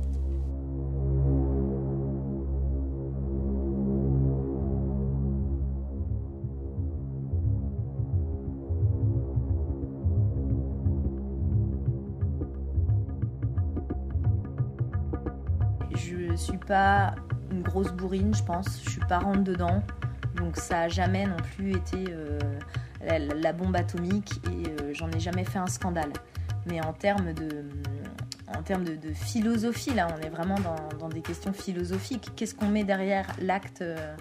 Je 15.94 16.36
suis 16.36 16.58
pas 16.58 17.14
une 17.50 17.62
grosse 17.62 17.92
bourrine, 17.92 18.34
je 18.34 18.42
pense. 18.42 18.82
Je 18.84 18.90
suis 18.90 19.00
pas 19.00 19.18
rentre 19.18 19.42
dedans. 19.42 19.82
Donc 20.42 20.56
ça 20.56 20.74
n'a 20.74 20.88
jamais 20.88 21.24
non 21.24 21.36
plus 21.36 21.76
été 21.76 22.04
euh, 22.08 22.38
la, 23.00 23.52
bombe 23.52 23.76
atomique 23.76 24.32
et 24.50 24.68
euh, 24.68 24.92
j'en 24.92 25.08
ai 25.12 25.20
jamais 25.20 25.44
fait 25.44 25.58
un 25.58 25.68
scandale. 25.68 26.12
Mais 26.66 26.80
en 26.80 26.92
termes 26.92 27.32
de, 27.32 27.64
en 28.48 28.62
termes 28.62 28.84
de, 28.84 29.12
philosophie, 29.12 29.94
là, 29.94 30.08
on 30.12 30.20
est 30.20 30.30
vraiment 30.30 30.56
dans, 30.98 31.08
des 31.08 31.22
questions 31.22 31.52
philosophiques. 31.52 32.30
Qu'est-ce 32.34 32.56
qu'on 32.56 32.68
met 32.68 32.82
derrière 32.82 33.26
l'acte, 33.40 33.82
euh, 33.82 34.16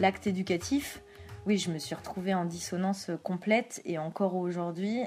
l'acte 0.00 0.26
éducatif? 0.26 1.02
Oui, 1.46 1.56
je 1.56 1.70
me 1.70 1.78
suis 1.78 1.94
retrouvée 1.94 2.34
en 2.34 2.44
dissonance 2.44 3.10
complète 3.22 3.80
et 3.84 3.96
encore 3.98 4.34
aujourd'hui 4.34 5.02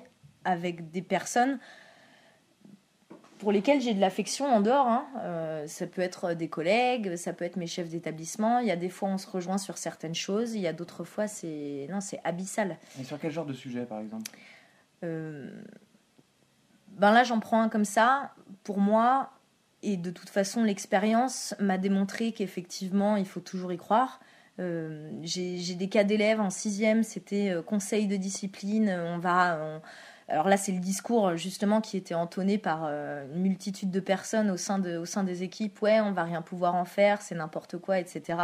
avec 0.46 0.92
des 0.92 1.02
personnes 1.02 1.60
pour 3.44 3.52
lesquels 3.52 3.82
j'ai 3.82 3.94
de 3.94 4.00
l'affection 4.00 4.46
en 4.46 4.62
dehors. 4.62 4.88
Hein. 4.88 5.06
ça 5.68 5.86
peut 5.86 6.02
être 6.02 6.34
des 6.34 6.48
collègues, 6.48 7.16
ça 7.18 7.34
peut 7.34 7.46
être 7.46 7.58
mes 7.58 7.68
chefs 7.68 7.90
d'établissement. 7.90 8.60
Il 8.60 8.68
y 8.68 8.72
a 8.72 8.76
des 8.76 8.90
fois 8.90 9.10
on 9.10 9.18
se 9.18 9.30
rejoint 9.30 9.58
sur 9.58 9.78
certaines 9.78 10.16
choses, 10.16 10.56
il 10.56 10.62
y 10.62 10.68
a 10.68 10.74
d'autres 10.74 11.04
fois 11.04 11.28
c'est 11.28 11.88
non 11.90 12.00
c'est 12.00 12.22
abyssal. 12.24 12.78
Et 13.00 13.04
sur 13.04 13.20
quel 13.20 13.32
genre 13.32 13.46
de 13.46 13.54
sujet 13.54 13.86
par 13.86 14.00
exemple? 14.00 14.32
Ben 15.02 15.52
là 17.12 17.24
j'en 17.24 17.40
prends 17.40 17.62
un 17.62 17.70
comme 17.70 17.86
ça. 17.86 18.32
Pour 18.64 18.80
moi, 18.80 19.30
et 19.84 19.98
de 19.98 20.10
toute 20.10 20.30
façon, 20.30 20.64
l'expérience 20.64 21.54
m'a 21.60 21.78
démontré 21.78 22.32
qu'effectivement, 22.32 23.18
il 23.18 23.26
faut 23.26 23.42
toujours 23.42 23.74
y 23.74 23.78
croire. 23.78 24.22
Euh, 24.60 25.12
j'ai 25.24 25.76
des 25.76 25.90
cas 25.90 26.06
d'élèves 26.06 26.40
en 26.40 26.50
sixième, 26.50 27.04
c'était 27.04 27.50
euh, 27.50 27.62
conseil 27.62 28.08
de 28.08 28.16
discipline. 28.16 28.90
On 28.90 29.18
va, 29.18 29.82
alors 30.34 30.48
là, 30.48 30.58
c'est 30.58 30.72
le 30.72 30.80
discours 30.80 31.38
justement 31.38 31.80
qui 31.80 31.96
était 31.96 32.16
entonné 32.16 32.58
par 32.58 32.86
euh, 32.86 33.26
une 33.34 33.42
multitude 33.42 33.92
de 33.92 34.00
personnes 34.00 34.50
au 34.52 34.58
sein, 34.58 34.80
de, 34.80 35.24
des 35.24 35.44
équipes. 35.44 35.82
Ouais, 35.82 36.02
on 36.02 36.12
va 36.12 36.24
rien 36.24 36.42
pouvoir 36.42 36.76
en 36.76 36.86
faire, 36.86 37.22
c'est 37.22 37.36
n'importe 37.36 37.78
quoi, 37.78 38.00
etc. 38.00 38.40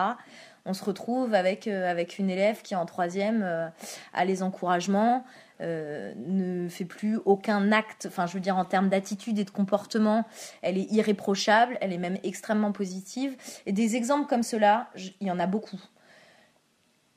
On 0.66 0.74
se 0.74 0.84
retrouve 0.84 1.34
avec, 1.34 1.68
avec 1.68 2.20
une 2.20 2.30
élève 2.30 2.62
qui 2.62 2.76
en 2.76 2.86
troisième 2.86 3.72
a 4.14 4.26
les 4.26 4.44
encouragements, 4.44 5.24
euh, 5.62 6.14
ne 6.16 6.70
fait 6.70 6.86
plus 6.86 7.18
aucun 7.26 7.74
acte, 7.74 8.06
enfin 8.08 8.26
je 8.26 8.34
veux 8.34 8.40
dire 8.40 8.56
en 8.56 8.64
termes 8.64 8.88
d'attitude 8.88 9.38
et 9.40 9.44
de 9.44 9.50
comportement, 9.50 10.24
elle 10.62 10.78
est 10.78 10.90
irréprochable, 10.90 11.78
elle 11.82 11.92
est 11.92 11.98
même 11.98 12.18
extrêmement 12.24 12.72
positive. 12.72 13.36
Et 13.66 13.74
des 13.74 13.98
exemples 13.98 14.26
comme 14.30 14.44
cela, 14.44 14.88
il 14.96 15.28
y 15.28 15.32
en 15.32 15.38
a 15.38 15.48
beaucoup. 15.48 15.80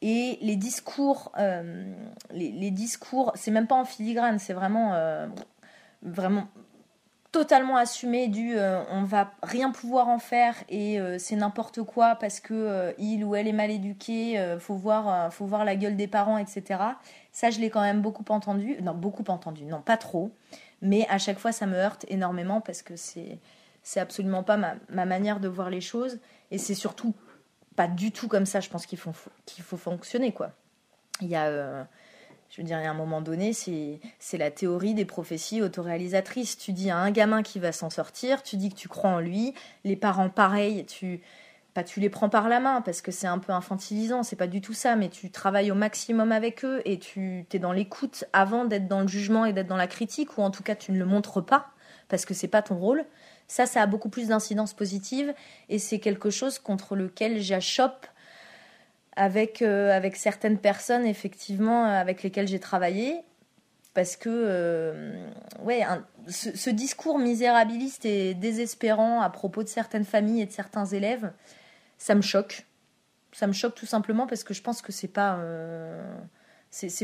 Et 0.03 0.39
les 0.43 0.57
discours, 0.57 1.33
euh, 1.39 1.95
les, 2.33 2.71
discours, 2.71 3.33
c'est 3.35 3.51
même 3.51 3.67
pas 3.67 3.77
en 3.77 3.85
filigrane, 3.85 4.39
c'est 4.39 4.53
vraiment, 4.53 4.93
euh, 4.95 5.27
vraiment 6.03 6.49
totalement 7.31 7.79
assumé 7.79 8.29
du 8.29 8.59
on 8.91 9.05
va 9.05 9.33
rien 9.43 9.71
pouvoir 9.71 10.09
en 10.09 10.19
faire 10.19 10.55
et 10.69 10.99
c'est 11.19 11.35
n'importe 11.35 11.83
quoi 11.83 12.15
parce 12.17 12.41
que 12.41 12.95
il 12.99 13.25
ou 13.25 13.35
elle 13.35 13.49
est 13.49 13.55
mal 13.55 13.71
éduqué, 13.71 14.55
faut 14.61 14.75
voir, 14.75 15.33
faut 15.33 15.47
voir 15.47 15.65
la 15.65 15.75
gueule 15.75 15.97
des 15.97 16.09
parents, 16.09 16.37
etc. 16.37 16.79
Ça, 17.31 17.49
je 17.49 17.59
l'ai 17.59 17.71
quand 17.71 17.81
même 17.81 18.03
beaucoup 18.03 18.25
entendu. 18.29 18.77
Non, 18.83 18.93
beaucoup 18.93 19.25
entendu. 19.29 19.65
Non, 19.65 19.81
pas 19.81 19.97
trop. 19.97 20.31
Mais 20.83 21.07
à 21.09 21.17
chaque 21.17 21.39
fois, 21.39 21.53
ça 21.53 21.65
me 21.65 21.75
heurte 21.75 22.05
énormément 22.11 22.61
parce 22.61 22.83
que 22.83 22.97
c'est 22.97 23.39
c'est 23.83 24.01
absolument 24.01 24.43
pas 24.43 24.57
ma, 24.57 25.07
manière 25.07 25.41
de 25.41 25.49
voir 25.49 25.71
les 25.71 25.81
choses. 25.81 26.21
Et 26.51 26.59
c'est 26.59 26.75
surtout 26.75 27.15
pas 27.77 27.89
du 27.89 28.13
tout 28.13 28.29
comme 28.29 28.47
ça, 28.47 28.61
je 28.61 28.69
pense 28.69 28.87
qu'il 28.87 28.99
faut, 28.99 29.13
qu'il 29.47 29.65
faut 29.65 29.77
fonctionner, 29.77 30.33
quoi. 30.33 30.53
Il 31.21 31.29
y 31.29 31.37
a, 31.37 31.47
euh, 31.47 31.85
je 32.51 32.61
veux 32.61 32.67
dire, 32.67 32.77
un 32.77 32.95
moment 32.95 33.21
donné, 33.21 33.53
c'est, 33.53 34.01
c'est 34.19 34.39
la 34.39 34.51
théorie 34.51 34.95
des 34.95 35.05
prophéties 35.05 35.63
autoréalisatrices. 35.63 36.59
Tu 36.59 36.73
dis 36.73 36.91
à 36.91 36.99
un 36.99 37.11
gamin 37.11 37.43
qui 37.43 37.59
va 37.59 37.73
s'en 37.73 37.91
sortir, 37.91 38.43
tu 38.43 38.57
dis 38.57 38.69
que 38.69 38.75
tu 38.75 38.89
crois 38.89 39.11
en 39.11 39.21
lui, 39.21 39.55
les 39.85 39.97
parents 39.97 40.29
pareil, 40.29 40.85
tu, 40.87 41.23
pas 41.73 41.83
tu 41.83 42.01
les 42.01 42.11
prends 42.11 42.29
par 42.29 42.49
la 42.49 42.61
main 42.61 42.83
parce 42.83 43.01
que 43.01 43.11
c'est 43.11 43.27
un 43.27 43.39
peu 43.39 43.53
infantilisant, 43.53 44.23
c'est 44.23 44.37
pas 44.37 44.47
du 44.47 44.61
tout 44.61 44.75
ça, 44.75 44.97
mais 44.97 45.09
tu 45.09 45.31
travailles 45.31 45.71
au 45.71 45.75
maximum 45.75 46.33
avec 46.33 46.65
eux 46.65 46.83
et 46.85 46.99
tu 46.99 47.47
es 47.51 47.59
dans 47.59 47.73
l'écoute 47.73 48.25
avant 48.33 48.65
d'être 48.67 48.87
dans 48.87 49.01
le 49.01 49.09
jugement 49.09 49.47
et 49.47 49.53
d'être 49.53 49.69
dans 49.69 49.77
la 49.77 49.87
critique, 49.87 50.37
ou 50.37 50.43
en 50.43 50.51
tout 50.51 50.63
cas 50.63 50.75
tu 50.75 50.93
ne 50.93 50.99
le 50.99 51.07
montres 51.07 51.45
pas 51.45 51.71
parce 52.09 52.27
que 52.27 52.35
c'est 52.35 52.49
pas 52.49 52.61
ton 52.61 52.77
rôle. 52.77 53.07
Ça, 53.49 53.67
ça 53.67 53.83
a 53.83 53.87
beaucoup 53.87 54.09
plus 54.09 54.29
d'incidence 54.29 54.73
positive 54.73 55.35
et 55.69 55.79
c'est 55.79 55.99
quelque 55.99 56.31
chose 56.31 56.59
contre 56.59 56.97
lequel 56.97 57.41
j'achoppe 57.41 58.07
avec, 59.17 59.63
euh, 59.63 59.95
avec 59.95 60.17
certaines 60.17 60.59
personnes, 60.59 61.05
effectivement, 61.05 61.85
avec 61.85 62.23
lesquelles 62.23 62.49
j'ai 62.49 62.61
travaillé. 62.61 63.23
Parce 63.95 64.17
que, 64.17 64.31
euh, 64.31 65.13
ouais, 65.61 65.85
ce, 66.27 66.71
discours 66.71 67.19
misérabiliste 67.19 68.07
et 68.07 68.33
désespérant 68.33 69.21
à 69.21 69.29
propos 69.29 69.63
de 69.63 69.69
certaines 69.69 70.07
familles 70.07 70.41
et 70.41 70.47
de 70.47 70.53
certains 70.53 70.87
élèves, 70.87 71.31
ça 71.99 72.15
me 72.15 72.23
choque. 72.23 72.67
Ça 73.33 73.47
me 73.47 73.53
choque 73.53 73.75
tout 73.75 73.87
simplement 73.87 74.27
parce 74.27 74.45
que 74.45 74.55
je 74.55 74.63
pense 74.63 74.81
que 74.81 74.93
c'est 74.93 75.09
pas 75.09 75.37
euh, 75.37 76.03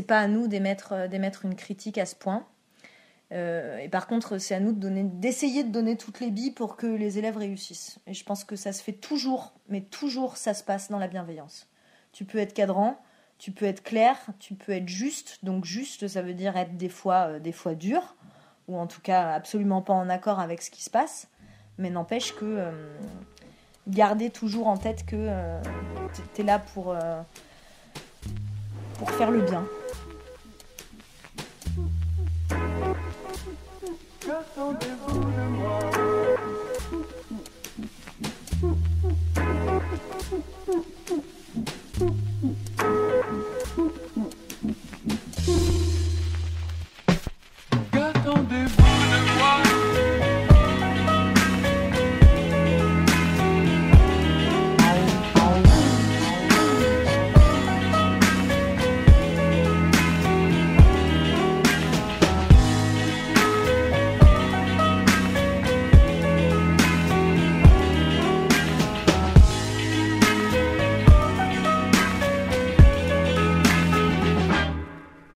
pas 0.07 0.19
à 0.19 0.27
nous 0.27 0.47
d'émettre 0.47 1.45
une 1.45 1.55
critique 1.55 1.99
à 1.99 2.07
ce 2.07 2.15
point. 2.15 2.47
Euh, 3.31 3.77
et 3.77 3.89
par 3.89 4.07
contre, 4.07 4.37
c'est 4.37 4.55
à 4.55 4.59
nous 4.59 4.73
d'essayer 4.73 5.63
de 5.63 5.71
donner 5.71 5.97
toutes 5.97 6.19
les 6.19 6.31
billes 6.31 6.51
pour 6.51 6.77
que 6.77 6.87
les 6.87 7.17
élèves 7.17 7.37
réussissent. 7.37 7.99
Et 8.07 8.13
je 8.13 8.23
pense 8.23 8.43
que 8.43 8.55
ça 8.55 8.73
se 8.73 8.81
fait 8.81 8.93
toujours, 8.93 9.53
mais 9.67 9.81
toujours, 9.81 10.37
ça 10.37 10.53
se 10.53 10.63
passe 10.63 10.89
dans 10.89 10.99
la 10.99 11.07
bienveillance. 11.07 11.67
Tu 12.11 12.25
peux 12.25 12.39
être 12.39 12.53
cadrant, 12.53 12.99
tu 13.37 13.51
peux 13.51 13.65
être 13.65 13.83
clair, 13.83 14.17
tu 14.39 14.55
peux 14.55 14.71
être 14.71 14.89
juste. 14.89 15.39
Donc 15.43 15.65
juste, 15.65 16.07
ça 16.07 16.21
veut 16.21 16.33
dire 16.33 16.57
être 16.57 16.75
des 16.75 16.89
fois, 16.89 17.27
euh, 17.27 17.39
des 17.39 17.51
fois 17.51 17.75
dur, 17.75 18.15
ou 18.67 18.77
en 18.77 18.87
tout 18.87 19.01
cas 19.01 19.33
absolument 19.33 19.81
pas 19.81 19.93
en 19.93 20.09
accord 20.09 20.39
avec 20.39 20.61
ce 20.61 20.71
qui 20.71 20.83
se 20.83 20.89
passe. 20.89 21.27
Mais 21.77 21.89
n'empêche 21.89 22.35
que 22.35 22.71
garder 23.89 24.29
toujours 24.29 24.67
en 24.67 24.77
tête 24.77 25.05
que 25.05 25.15
euh, 25.17 25.61
tu 26.33 26.41
es 26.41 26.43
là 26.43 26.59
pour, 26.59 26.91
euh, 26.91 27.21
pour 28.97 29.11
faire 29.11 29.31
le 29.31 29.41
bien. 29.41 29.65
Que 34.59 34.65
de 34.65 34.65
moi 34.67 34.88